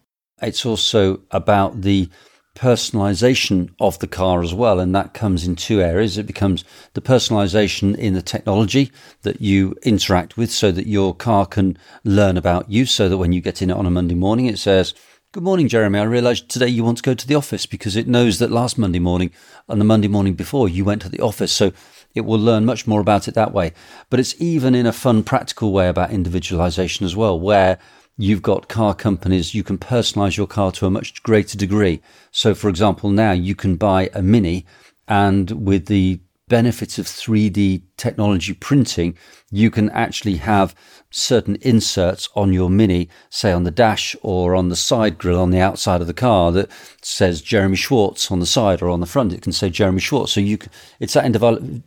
It's 0.42 0.64
also 0.64 1.20
about 1.30 1.82
the 1.82 2.08
personalization 2.54 3.70
of 3.80 3.98
the 4.00 4.06
car 4.06 4.42
as 4.42 4.52
well. 4.52 4.80
And 4.80 4.94
that 4.94 5.14
comes 5.14 5.46
in 5.46 5.56
two 5.56 5.80
areas. 5.80 6.18
It 6.18 6.26
becomes 6.26 6.64
the 6.94 7.00
personalization 7.00 7.96
in 7.96 8.14
the 8.14 8.22
technology 8.22 8.90
that 9.22 9.40
you 9.40 9.76
interact 9.82 10.36
with 10.36 10.50
so 10.50 10.70
that 10.72 10.86
your 10.86 11.14
car 11.14 11.46
can 11.46 11.78
learn 12.04 12.36
about 12.36 12.70
you. 12.70 12.86
So 12.86 13.08
that 13.08 13.18
when 13.18 13.32
you 13.32 13.40
get 13.40 13.62
in 13.62 13.70
it 13.70 13.76
on 13.76 13.86
a 13.86 13.90
Monday 13.90 14.14
morning, 14.14 14.46
it 14.46 14.58
says, 14.58 14.94
Good 15.32 15.44
morning, 15.44 15.68
Jeremy. 15.68 16.00
I 16.00 16.02
realised 16.02 16.48
today 16.48 16.66
you 16.66 16.82
want 16.82 16.96
to 16.96 17.04
go 17.04 17.14
to 17.14 17.26
the 17.26 17.36
office 17.36 17.64
because 17.64 17.94
it 17.94 18.08
knows 18.08 18.40
that 18.40 18.50
last 18.50 18.76
Monday 18.76 18.98
morning 18.98 19.30
and 19.68 19.80
the 19.80 19.84
Monday 19.84 20.08
morning 20.08 20.34
before 20.34 20.68
you 20.68 20.84
went 20.84 21.02
to 21.02 21.08
the 21.08 21.20
office. 21.20 21.52
So 21.52 21.70
it 22.16 22.22
will 22.22 22.40
learn 22.40 22.64
much 22.64 22.88
more 22.88 23.00
about 23.00 23.28
it 23.28 23.34
that 23.34 23.52
way. 23.52 23.72
But 24.10 24.18
it's 24.18 24.34
even 24.40 24.74
in 24.74 24.86
a 24.86 24.92
fun, 24.92 25.22
practical 25.22 25.72
way 25.72 25.88
about 25.88 26.10
individualization 26.10 27.06
as 27.06 27.14
well, 27.14 27.38
where 27.38 27.78
you've 28.20 28.42
got 28.42 28.68
car 28.68 28.94
companies, 28.94 29.54
you 29.54 29.62
can 29.62 29.78
personalize 29.78 30.36
your 30.36 30.46
car 30.46 30.70
to 30.72 30.86
a 30.86 30.90
much 30.90 31.22
greater 31.22 31.56
degree. 31.56 32.02
So, 32.30 32.54
for 32.54 32.68
example, 32.68 33.10
now 33.10 33.32
you 33.32 33.54
can 33.54 33.76
buy 33.76 34.10
a 34.14 34.22
Mini 34.22 34.66
and 35.08 35.50
with 35.66 35.86
the 35.86 36.20
benefits 36.50 36.98
of 36.98 37.06
3D 37.06 37.82
technology 37.96 38.52
printing, 38.52 39.16
you 39.50 39.70
can 39.70 39.88
actually 39.90 40.36
have 40.36 40.74
certain 41.10 41.56
inserts 41.62 42.28
on 42.34 42.52
your 42.52 42.68
Mini, 42.68 43.08
say 43.30 43.52
on 43.52 43.62
the 43.62 43.70
dash 43.70 44.14
or 44.20 44.54
on 44.54 44.68
the 44.68 44.76
side 44.76 45.16
grille 45.16 45.40
on 45.40 45.50
the 45.50 45.60
outside 45.60 46.00
of 46.00 46.08
the 46.08 46.12
car 46.12 46.50
that 46.52 46.68
says 47.02 47.40
Jeremy 47.40 47.76
Schwartz 47.76 48.30
on 48.30 48.40
the 48.40 48.46
side 48.46 48.82
or 48.82 48.90
on 48.90 49.00
the 49.00 49.06
front. 49.06 49.32
It 49.32 49.42
can 49.42 49.52
say 49.52 49.70
Jeremy 49.70 50.00
Schwartz. 50.00 50.32
So 50.32 50.40
you, 50.40 50.58
can, 50.58 50.72
it's 50.98 51.14
that 51.14 51.24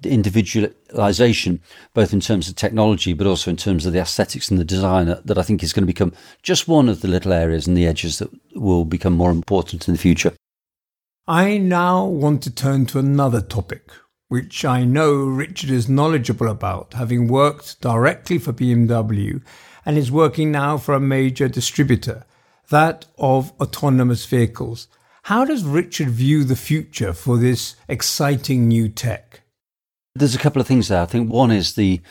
individualization, 0.03 1.61
both 1.93 2.13
in 2.13 2.21
terms 2.21 2.47
of 2.47 2.55
technology, 2.55 3.13
but 3.13 3.27
also 3.27 3.51
in 3.51 3.57
terms 3.57 3.85
of 3.85 3.91
the 3.91 3.99
aesthetics 3.99 4.49
and 4.49 4.59
the 4.59 4.65
design 4.65 5.09
uh, 5.09 5.21
that 5.25 5.37
I 5.37 5.43
think 5.43 5.61
is 5.61 5.73
going 5.73 5.83
to 5.83 5.93
become 5.93 6.13
just 6.41 6.69
one 6.69 6.87
of 6.87 7.01
the 7.01 7.09
little 7.09 7.33
areas 7.33 7.67
and 7.67 7.77
the 7.77 7.85
edges 7.85 8.17
that 8.19 8.29
will 8.55 8.85
become 8.85 9.13
more 9.13 9.31
important 9.31 9.87
in 9.87 9.93
the 9.93 9.99
future. 9.99 10.33
I 11.27 11.57
now 11.57 12.05
want 12.05 12.43
to 12.43 12.51
turn 12.51 12.85
to 12.87 12.99
another 12.99 13.39
topic, 13.39 13.91
which 14.33 14.65
I 14.65 14.83
know 14.83 15.13
Richard 15.13 15.69
is 15.69 15.87
knowledgeable 15.87 16.47
about, 16.47 16.95
having 16.95 17.27
worked 17.27 17.79
directly 17.81 18.39
for 18.39 18.51
BMW 18.51 19.43
and 19.85 19.95
is 19.95 20.11
working 20.11 20.51
now 20.51 20.79
for 20.79 20.95
a 20.95 20.99
major 20.99 21.47
distributor, 21.47 22.25
that 22.69 23.05
of 23.19 23.53
autonomous 23.61 24.25
vehicles. 24.25 24.87
How 25.25 25.45
does 25.45 25.63
Richard 25.63 26.09
view 26.09 26.43
the 26.43 26.55
future 26.55 27.13
for 27.13 27.37
this 27.37 27.75
exciting 27.87 28.67
new 28.67 28.89
tech? 28.89 29.41
There's 30.15 30.33
a 30.33 30.39
couple 30.39 30.59
of 30.59 30.67
things 30.67 30.87
there. 30.87 31.03
I 31.03 31.05
think 31.05 31.31
one 31.31 31.51
is 31.51 31.75
the 31.75 32.01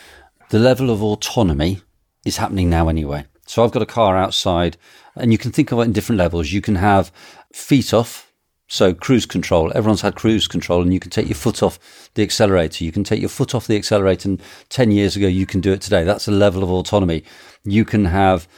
the 0.51 0.61
level 0.61 0.91
of 0.91 1.03
autonomy 1.03 1.81
is 2.25 2.37
happening 2.37 2.71
now 2.71 2.87
anyway. 2.87 3.25
So 3.49 3.65
I've 3.65 3.73
got 3.73 3.83
a 3.83 3.97
car 3.99 4.17
outside, 4.17 4.77
and 5.17 5.33
you 5.33 5.39
can 5.39 5.51
think 5.51 5.73
of 5.73 5.81
it 5.81 5.89
in 5.89 5.93
different 5.93 6.21
levels. 6.21 6.53
You 6.53 6.61
can 6.61 6.77
have 6.77 7.11
feet 7.53 7.93
off, 7.93 8.32
so 8.73 8.95
cruise 8.95 9.27
control, 9.27 9.71
everyone's 9.75 10.01
had 10.01 10.15
cruise 10.15 10.49
control 10.49 10.81
and 10.81 10.95
you 10.95 10.99
can 10.99 11.11
take 11.11 11.27
your 11.29 11.35
foot 11.35 11.63
off 11.63 11.79
the 12.15 12.23
accelerator. 12.23 12.85
You 12.85 12.91
can 12.91 13.05
take 13.05 13.21
your 13.21 13.29
foot 13.29 13.55
off 13.55 13.67
the 13.67 13.77
accelerator 13.77 14.31
and 14.31 14.43
10 14.71 14.91
years 14.91 15.15
ago 15.15 15.27
you 15.27 15.45
can 15.45 15.61
do 15.61 15.73
it 15.73 15.83
today. 15.83 16.05
That's 16.05 16.27
a 16.27 16.31
level 16.31 16.63
of 16.63 16.71
autonomy. 16.71 17.23
You 17.65 17.85
can 17.85 18.07
have 18.07 18.49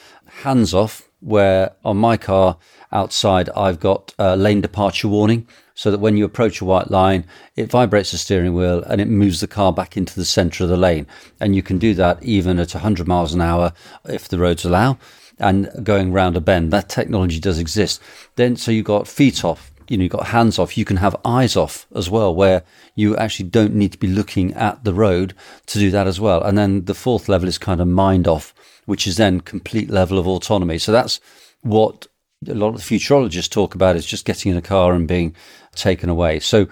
hands 0.43 0.73
off 0.73 1.09
where 1.19 1.73
on 1.85 1.97
my 1.97 2.17
car 2.17 2.59
outside 2.93 3.51
I've 3.57 3.81
got 3.81 4.15
a 4.17 4.37
lane 4.37 4.61
departure 4.61 5.09
warning 5.09 5.49
so 5.75 5.91
that 5.91 5.99
when 5.99 6.17
you 6.17 6.25
approach 6.25 6.61
a 6.61 6.65
white 6.65 6.93
line, 6.93 7.27
it 7.57 7.69
vibrates 7.69 8.13
the 8.13 8.19
steering 8.19 8.55
wheel 8.55 8.85
and 8.85 9.01
it 9.01 9.09
moves 9.09 9.41
the 9.41 9.49
car 9.49 9.73
back 9.73 9.97
into 9.97 10.15
the 10.15 10.25
center 10.25 10.63
of 10.63 10.71
the 10.71 10.77
lane. 10.77 11.09
And 11.41 11.57
you 11.57 11.63
can 11.65 11.79
do 11.79 11.93
that 11.95 12.23
even 12.23 12.61
at 12.61 12.73
100 12.73 13.09
miles 13.09 13.35
an 13.35 13.41
hour 13.41 13.73
if 14.05 14.29
the 14.29 14.39
roads 14.39 14.65
allow 14.65 14.97
and 15.41 15.69
going 15.83 16.13
round 16.13 16.37
a 16.37 16.41
bend. 16.41 16.73
That 16.73 16.89
technology 16.89 17.41
does 17.41 17.59
exist. 17.59 18.01
Then, 18.37 18.55
so 18.55 18.71
you've 18.71 18.85
got 18.85 19.09
feet 19.09 19.45
off, 19.45 19.73
you 19.89 19.97
know, 19.97 20.03
you've 20.05 20.13
got 20.13 20.27
hands 20.27 20.59
off, 20.59 20.77
you 20.77 20.85
can 20.85 20.99
have 20.99 21.17
eyes 21.25 21.57
off 21.57 21.87
as 21.95 22.11
well, 22.11 22.35
where 22.35 22.63
you 22.95 23.17
actually 23.17 23.49
don't 23.49 23.75
need 23.75 23.93
to 23.93 23.99
be 23.99 24.07
looking 24.07 24.53
at 24.55 24.85
the 24.85 24.95
road 24.95 25.35
to 25.67 25.79
do 25.79 25.91
that 25.91 26.07
as 26.07 26.21
well. 26.21 26.43
And 26.43 26.57
then 26.57 26.85
the 26.85 26.95
fourth 26.95 27.29
level 27.29 27.49
is 27.49 27.59
kind 27.59 27.81
of 27.81 27.89
mind 27.89 28.27
off, 28.29 28.55
which 28.87 29.07
is 29.07 29.17
then 29.17 29.41
complete 29.41 29.91
level 29.91 30.19
of 30.19 30.27
autonomy. 30.27 30.79
So 30.79 30.93
that's 30.93 31.21
what 31.63 32.07
a 32.49 32.55
lot 32.55 32.69
of 32.69 32.77
the 32.77 32.99
futurologists 32.99 33.51
talk 33.51 33.75
about 33.75 33.97
is 33.97 34.07
just 34.07 34.25
getting 34.25 34.53
in 34.53 34.59
a 34.59 34.63
car 34.63 34.93
and 34.93 35.09
being 35.09 35.35
taken 35.75 36.09
away. 36.09 36.41
So 36.41 36.67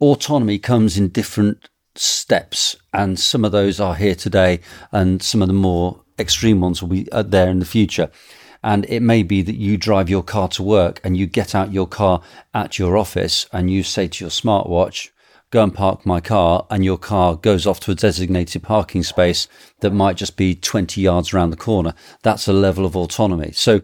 autonomy 0.00 0.58
comes 0.58 0.98
in 0.98 1.08
different 1.08 1.68
steps, 1.94 2.76
and 2.92 3.18
some 3.18 3.44
of 3.44 3.52
those 3.52 3.80
are 3.80 3.94
here 3.94 4.14
today, 4.14 4.60
and 4.92 5.22
some 5.22 5.42
of 5.42 5.48
the 5.48 5.54
more 5.54 6.00
extreme 6.18 6.60
ones 6.60 6.82
will 6.82 6.88
be 6.88 7.10
uh, 7.12 7.22
there 7.22 7.48
in 7.48 7.58
the 7.58 7.64
future. 7.64 8.10
And 8.62 8.84
it 8.88 9.00
may 9.00 9.22
be 9.22 9.42
that 9.42 9.56
you 9.56 9.76
drive 9.76 10.10
your 10.10 10.22
car 10.22 10.48
to 10.48 10.62
work 10.62 11.00
and 11.04 11.16
you 11.16 11.26
get 11.26 11.54
out 11.54 11.72
your 11.72 11.86
car 11.86 12.22
at 12.52 12.78
your 12.78 12.96
office 12.96 13.46
and 13.52 13.70
you 13.70 13.82
say 13.82 14.08
to 14.08 14.24
your 14.24 14.30
smartwatch, 14.30 15.10
go 15.50 15.62
and 15.62 15.74
park 15.74 16.04
my 16.04 16.20
car, 16.20 16.66
and 16.70 16.84
your 16.84 16.98
car 16.98 17.36
goes 17.36 17.66
off 17.66 17.80
to 17.80 17.92
a 17.92 17.94
designated 17.94 18.62
parking 18.62 19.02
space 19.02 19.48
that 19.80 19.92
might 19.92 20.16
just 20.16 20.36
be 20.36 20.54
20 20.54 21.00
yards 21.00 21.32
around 21.32 21.50
the 21.50 21.56
corner. 21.56 21.94
That's 22.22 22.48
a 22.48 22.52
level 22.52 22.84
of 22.84 22.96
autonomy. 22.96 23.52
So 23.52 23.80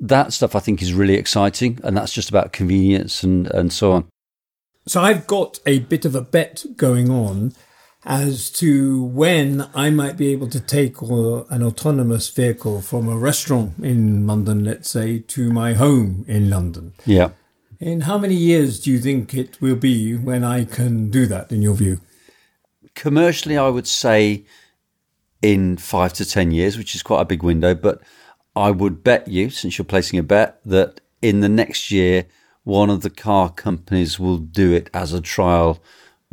that 0.00 0.32
stuff 0.32 0.56
I 0.56 0.60
think 0.60 0.82
is 0.82 0.92
really 0.92 1.14
exciting, 1.14 1.78
and 1.84 1.96
that's 1.96 2.12
just 2.12 2.28
about 2.28 2.52
convenience 2.52 3.22
and, 3.22 3.46
and 3.48 3.72
so 3.72 3.92
on. 3.92 4.08
So 4.86 5.00
I've 5.00 5.26
got 5.26 5.58
a 5.66 5.80
bit 5.80 6.04
of 6.04 6.14
a 6.14 6.20
bet 6.20 6.64
going 6.76 7.10
on 7.10 7.52
as 8.06 8.50
to 8.50 9.02
when 9.02 9.68
I 9.74 9.90
might 9.90 10.16
be 10.16 10.28
able 10.28 10.48
to 10.48 10.60
take 10.60 11.02
uh, 11.02 11.42
an 11.46 11.64
autonomous 11.64 12.28
vehicle 12.30 12.80
from 12.80 13.08
a 13.08 13.16
restaurant 13.16 13.74
in 13.82 14.26
London, 14.28 14.64
let's 14.64 14.88
say, 14.88 15.18
to 15.18 15.52
my 15.52 15.74
home 15.74 16.24
in 16.28 16.48
London. 16.48 16.92
Yeah. 17.04 17.30
In 17.80 18.02
how 18.02 18.16
many 18.16 18.36
years 18.36 18.80
do 18.80 18.92
you 18.92 19.00
think 19.00 19.34
it 19.34 19.60
will 19.60 19.76
be 19.76 20.14
when 20.14 20.44
I 20.44 20.64
can 20.64 21.10
do 21.10 21.26
that, 21.26 21.50
in 21.50 21.62
your 21.62 21.74
view? 21.74 22.00
Commercially, 22.94 23.58
I 23.58 23.68
would 23.68 23.88
say 23.88 24.44
in 25.42 25.76
five 25.76 26.12
to 26.14 26.24
10 26.24 26.52
years, 26.52 26.78
which 26.78 26.94
is 26.94 27.02
quite 27.02 27.20
a 27.20 27.26
big 27.26 27.42
window. 27.42 27.74
But 27.74 28.00
I 28.54 28.70
would 28.70 29.02
bet 29.02 29.26
you, 29.26 29.50
since 29.50 29.76
you're 29.76 29.84
placing 29.84 30.18
a 30.18 30.22
bet, 30.22 30.60
that 30.64 31.00
in 31.20 31.40
the 31.40 31.48
next 31.48 31.90
year, 31.90 32.26
one 32.62 32.88
of 32.88 33.02
the 33.02 33.10
car 33.10 33.50
companies 33.50 34.18
will 34.18 34.38
do 34.38 34.72
it 34.72 34.88
as 34.94 35.12
a 35.12 35.20
trial 35.20 35.82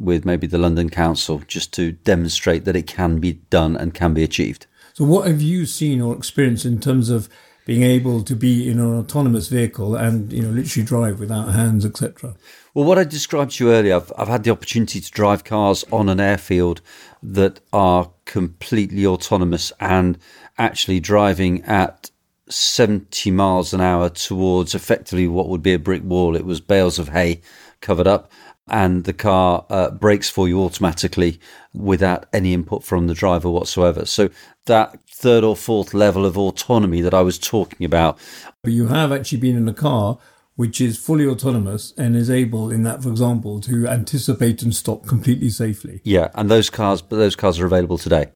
with 0.04 0.26
maybe 0.26 0.48
the 0.48 0.58
London 0.58 0.89
Council 0.89 1.42
just 1.48 1.74
to 1.74 1.92
demonstrate 1.92 2.66
that 2.66 2.76
it 2.76 2.88
can 2.88 3.20
be 3.20 3.34
done 3.50 3.76
and 3.76 3.94
can 3.94 4.13
be 4.13 4.24
achieved. 4.24 4.68
So, 4.94 5.06
what 5.06 5.28
have 5.28 5.42
you 5.42 5.66
seen 5.66 6.02
or 6.02 6.16
experienced 6.16 6.66
in 6.66 6.80
terms 6.80 7.10
of 7.10 7.30
being 7.66 7.84
able 7.84 8.24
to 8.24 8.36
be 8.36 8.70
in 8.70 8.80
an 8.80 9.00
autonomous 9.00 9.48
vehicle 9.48 9.96
and 9.96 10.32
you 10.32 10.42
know 10.42 10.50
literally 10.50 10.86
drive 10.86 11.20
without 11.20 11.54
hands, 11.54 11.86
etc.? 11.86 12.36
Well, 12.74 12.86
what 12.86 12.98
I 12.98 13.04
described 13.04 13.52
to 13.54 13.66
you 13.66 13.72
earlier, 13.72 13.96
I've, 13.96 14.12
I've 14.18 14.28
had 14.28 14.44
the 14.44 14.52
opportunity 14.52 15.00
to 15.00 15.12
drive 15.12 15.44
cars 15.44 15.86
on 15.92 16.10
an 16.10 16.20
airfield 16.20 16.82
that 17.22 17.60
are 17.72 18.12
completely 18.26 19.06
autonomous 19.06 19.72
and 19.80 20.18
actually 20.58 21.00
driving 21.00 21.63
at 21.63 22.10
70 22.50 23.32
miles 23.32 23.74
an 23.74 23.82
hour 23.82 24.10
towards 24.10 24.76
effectively 24.76 25.28
what 25.28 25.48
would 25.50 25.63
be 25.63 25.74
a 25.74 25.80
brick 25.80 26.04
wall. 26.04 26.36
It 26.36 26.46
was 26.46 26.62
bales 26.62 27.00
of 27.00 27.10
hay 27.10 27.42
covered 27.80 28.08
up 28.08 28.32
and 28.69 29.04
the 29.04 29.13
car 29.13 29.65
uh, 29.69 29.89
brakes 29.91 30.30
for 30.30 30.47
you 30.47 30.62
automatically 30.62 31.39
without 31.73 32.26
any 32.32 32.54
input 32.54 32.84
from 32.84 33.08
the 33.08 33.13
driver 33.13 33.49
whatsoever. 33.49 34.06
So 34.06 34.30
that 34.65 34.99
third 35.10 35.43
or 35.43 35.56
fourth 35.56 35.93
level 35.93 36.26
of 36.26 36.38
autonomy 36.38 37.02
that 37.02 37.13
I 37.13 37.21
was 37.21 37.38
talking 37.38 37.86
about. 37.86 38.17
But 38.63 38.73
you 38.73 38.88
have 38.88 39.12
actually 39.12 39.39
been 39.39 39.58
in 39.58 39.67
a 39.67 39.73
car 39.73 40.17
which 40.56 40.80
is 40.80 40.97
fully 40.97 41.26
autonomous 41.26 41.93
and 41.97 42.15
is 42.15 42.30
able 42.30 42.69
in 42.69 42.84
that 42.84 43.02
for 43.02 43.10
example 43.10 43.60
to 43.60 43.88
anticipate 43.88 44.62
and 44.62 44.73
stop 44.73 45.06
completely 45.08 45.49
safely. 45.49 45.99
Yeah, 46.04 46.30
and 46.36 46.49
those 46.49 46.69
cars 46.69 47.02
but 47.02 47.17
those 47.17 47.36
cars 47.36 47.60
are 47.60 47.65
available 47.65 47.97
today. 47.97 48.28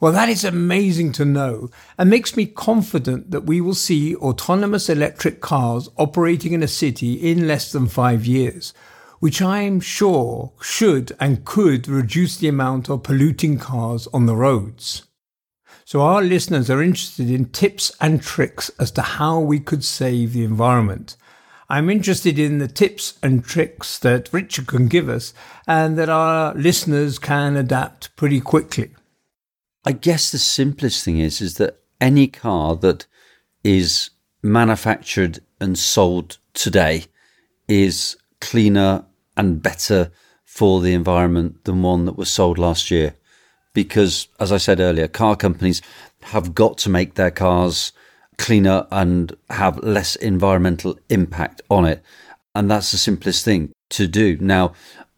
Well, 0.00 0.12
that 0.12 0.28
is 0.28 0.44
amazing 0.44 1.10
to 1.12 1.24
know 1.24 1.70
and 1.96 2.08
makes 2.08 2.36
me 2.36 2.46
confident 2.46 3.32
that 3.32 3.46
we 3.46 3.60
will 3.60 3.74
see 3.74 4.14
autonomous 4.14 4.88
electric 4.88 5.40
cars 5.40 5.88
operating 5.96 6.52
in 6.52 6.62
a 6.62 6.68
city 6.68 7.14
in 7.14 7.48
less 7.48 7.72
than 7.72 7.88
five 7.88 8.24
years 8.24 8.72
which 9.20 9.42
I 9.42 9.60
am 9.60 9.80
sure 9.80 10.52
should 10.60 11.12
and 11.18 11.44
could 11.44 11.88
reduce 11.88 12.36
the 12.36 12.48
amount 12.48 12.88
of 12.88 13.02
polluting 13.02 13.58
cars 13.58 14.06
on 14.08 14.26
the 14.26 14.36
roads. 14.36 15.04
So 15.84 16.02
our 16.02 16.22
listeners 16.22 16.68
are 16.68 16.82
interested 16.82 17.30
in 17.30 17.46
tips 17.46 17.92
and 18.00 18.22
tricks 18.22 18.70
as 18.78 18.90
to 18.92 19.02
how 19.02 19.40
we 19.40 19.58
could 19.58 19.84
save 19.84 20.32
the 20.34 20.44
environment. 20.44 21.16
I'm 21.70 21.90
interested 21.90 22.38
in 22.38 22.58
the 22.58 22.68
tips 22.68 23.18
and 23.22 23.44
tricks 23.44 23.98
that 23.98 24.32
Richard 24.32 24.66
can 24.66 24.88
give 24.88 25.08
us 25.08 25.34
and 25.66 25.98
that 25.98 26.08
our 26.08 26.54
listeners 26.54 27.18
can 27.18 27.56
adapt 27.56 28.14
pretty 28.16 28.40
quickly. 28.40 28.90
I 29.84 29.92
guess 29.92 30.30
the 30.30 30.38
simplest 30.38 31.04
thing 31.04 31.18
is 31.18 31.40
is 31.40 31.54
that 31.54 31.80
any 32.00 32.26
car 32.26 32.76
that 32.76 33.06
is 33.64 34.10
manufactured 34.42 35.40
and 35.60 35.78
sold 35.78 36.38
today 36.54 37.04
is 37.66 38.16
cleaner 38.40 39.04
and 39.38 39.62
better 39.62 40.10
for 40.44 40.80
the 40.82 40.92
environment 40.92 41.64
than 41.64 41.82
one 41.82 42.04
that 42.04 42.18
was 42.18 42.28
sold 42.28 42.58
last 42.58 42.90
year. 42.90 43.14
Because, 43.72 44.28
as 44.40 44.50
I 44.50 44.56
said 44.56 44.80
earlier, 44.80 45.08
car 45.08 45.36
companies 45.36 45.80
have 46.22 46.54
got 46.54 46.76
to 46.78 46.90
make 46.90 47.14
their 47.14 47.30
cars 47.30 47.92
cleaner 48.38 48.86
and 48.90 49.36
have 49.50 49.78
less 49.78 50.16
environmental 50.16 50.98
impact 51.08 51.62
on 51.70 51.84
it. 51.84 52.02
And 52.54 52.70
that's 52.70 52.90
the 52.90 52.98
simplest 52.98 53.44
thing 53.44 53.70
to 53.90 54.06
do. 54.06 54.36
Now, 54.40 54.72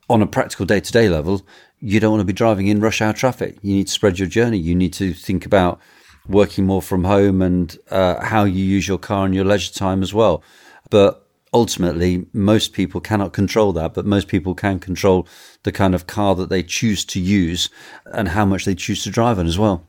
on 0.09 0.21
a 0.21 0.27
practical 0.27 0.67
day 0.67 0.81
to 0.81 0.93
day 0.93 1.09
level, 1.09 1.47
you 1.79 2.01
don't 2.01 2.11
want 2.11 2.21
to 2.21 2.27
be 2.27 2.33
driving 2.33 2.67
in 2.67 2.81
rush 2.81 3.01
hour 3.01 3.13
traffic. 3.13 3.57
You 3.63 3.75
need 3.75 3.87
to 3.87 3.93
spread 3.93 4.19
your 4.19 4.29
journey. 4.29 4.59
You 4.59 4.75
need 4.75 4.93
to 4.95 5.15
think 5.15 5.47
about 5.47 5.81
working 6.29 6.67
more 6.67 6.83
from 6.83 7.05
home 7.05 7.41
and 7.41 7.79
uh, 7.91 8.23
how 8.23 8.45
you 8.45 8.63
use 8.63 8.87
your 8.87 8.99
car 8.99 9.25
in 9.27 9.33
your 9.33 9.45
leisure 9.45 9.73
time 9.73 10.03
as 10.03 10.13
well. 10.13 10.43
But 10.91 11.27
ultimately, 11.53 12.27
most 12.33 12.73
people 12.73 13.01
cannot 13.01 13.33
control 13.33 13.73
that, 13.73 13.95
but 13.95 14.07
most 14.07 14.29
people 14.29 14.55
can 14.55 14.79
control 14.79 15.27
the 15.63 15.73
kind 15.73 15.95
of 15.95 16.07
car 16.07 16.35
that 16.37 16.49
they 16.49 16.63
choose 16.63 17.05
to 17.07 17.21
use 17.21 17.69
and 18.07 18.29
how 18.29 18.45
much 18.45 18.65
they 18.65 18.75
choose 18.75 19.03
to 19.05 19.11
drive 19.11 19.39
on 19.39 19.47
as 19.47 19.59
well. 19.59 19.87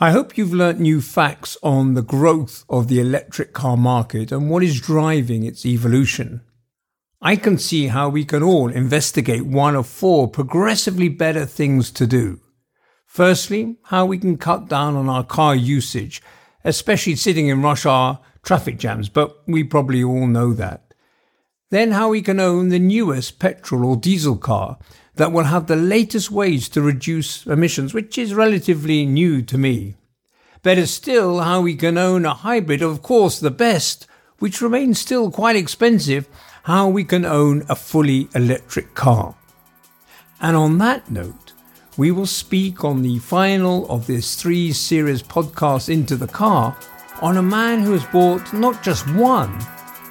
I 0.00 0.12
hope 0.12 0.38
you've 0.38 0.54
learnt 0.54 0.78
new 0.78 1.00
facts 1.00 1.56
on 1.62 1.94
the 1.94 2.02
growth 2.02 2.64
of 2.68 2.86
the 2.86 3.00
electric 3.00 3.52
car 3.52 3.76
market 3.76 4.30
and 4.30 4.48
what 4.48 4.62
is 4.62 4.80
driving 4.80 5.42
its 5.42 5.66
evolution. 5.66 6.42
I 7.20 7.34
can 7.34 7.58
see 7.58 7.88
how 7.88 8.08
we 8.08 8.24
can 8.24 8.44
all 8.44 8.70
investigate 8.70 9.44
one 9.44 9.74
of 9.74 9.88
four 9.88 10.28
progressively 10.28 11.08
better 11.08 11.44
things 11.44 11.90
to 11.92 12.06
do. 12.06 12.40
Firstly, 13.06 13.76
how 13.86 14.06
we 14.06 14.18
can 14.18 14.36
cut 14.36 14.68
down 14.68 14.94
on 14.94 15.08
our 15.08 15.24
car 15.24 15.56
usage, 15.56 16.22
especially 16.62 17.16
sitting 17.16 17.48
in 17.48 17.60
rush 17.60 17.84
hour 17.84 18.20
traffic 18.42 18.78
jams, 18.78 19.08
but 19.08 19.42
we 19.46 19.64
probably 19.64 20.02
all 20.02 20.26
know 20.26 20.52
that. 20.52 20.94
Then 21.70 21.92
how 21.92 22.08
we 22.08 22.22
can 22.22 22.40
own 22.40 22.70
the 22.70 22.78
newest 22.78 23.38
petrol 23.38 23.84
or 23.84 23.96
diesel 23.96 24.36
car 24.36 24.78
that 25.16 25.32
will 25.32 25.44
have 25.44 25.66
the 25.66 25.76
latest 25.76 26.30
ways 26.30 26.68
to 26.70 26.80
reduce 26.80 27.46
emissions, 27.46 27.92
which 27.92 28.16
is 28.16 28.32
relatively 28.34 29.04
new 29.04 29.42
to 29.42 29.58
me. 29.58 29.94
Better 30.62 30.86
still, 30.86 31.40
how 31.40 31.60
we 31.60 31.74
can 31.74 31.98
own 31.98 32.24
a 32.24 32.34
hybrid, 32.34 32.82
of 32.82 33.02
course 33.02 33.38
the 33.38 33.50
best, 33.50 34.06
which 34.38 34.60
remains 34.60 34.98
still 34.98 35.30
quite 35.30 35.56
expensive, 35.56 36.28
how 36.64 36.88
we 36.88 37.04
can 37.04 37.24
own 37.24 37.64
a 37.68 37.76
fully 37.76 38.28
electric 38.34 38.94
car. 38.94 39.34
And 40.40 40.56
on 40.56 40.78
that 40.78 41.10
note, 41.10 41.52
we 41.96 42.12
will 42.12 42.26
speak 42.26 42.84
on 42.84 43.02
the 43.02 43.18
final 43.18 43.90
of 43.90 44.06
this 44.06 44.36
three 44.36 44.72
series 44.72 45.22
podcast 45.22 45.88
into 45.88 46.16
the 46.16 46.28
car 46.28 46.76
on 47.20 47.36
a 47.36 47.42
man 47.42 47.80
who 47.80 47.92
has 47.92 48.04
bought 48.06 48.52
not 48.52 48.82
just 48.82 49.08
one, 49.14 49.58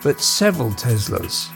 but 0.03 0.21
several 0.21 0.71
Teslas. 0.71 1.49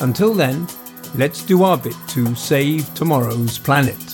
Until 0.00 0.34
then, 0.34 0.66
let's 1.14 1.44
do 1.44 1.64
our 1.64 1.76
bit 1.76 1.96
to 2.08 2.34
save 2.34 2.92
tomorrow's 2.94 3.58
planet. 3.58 4.07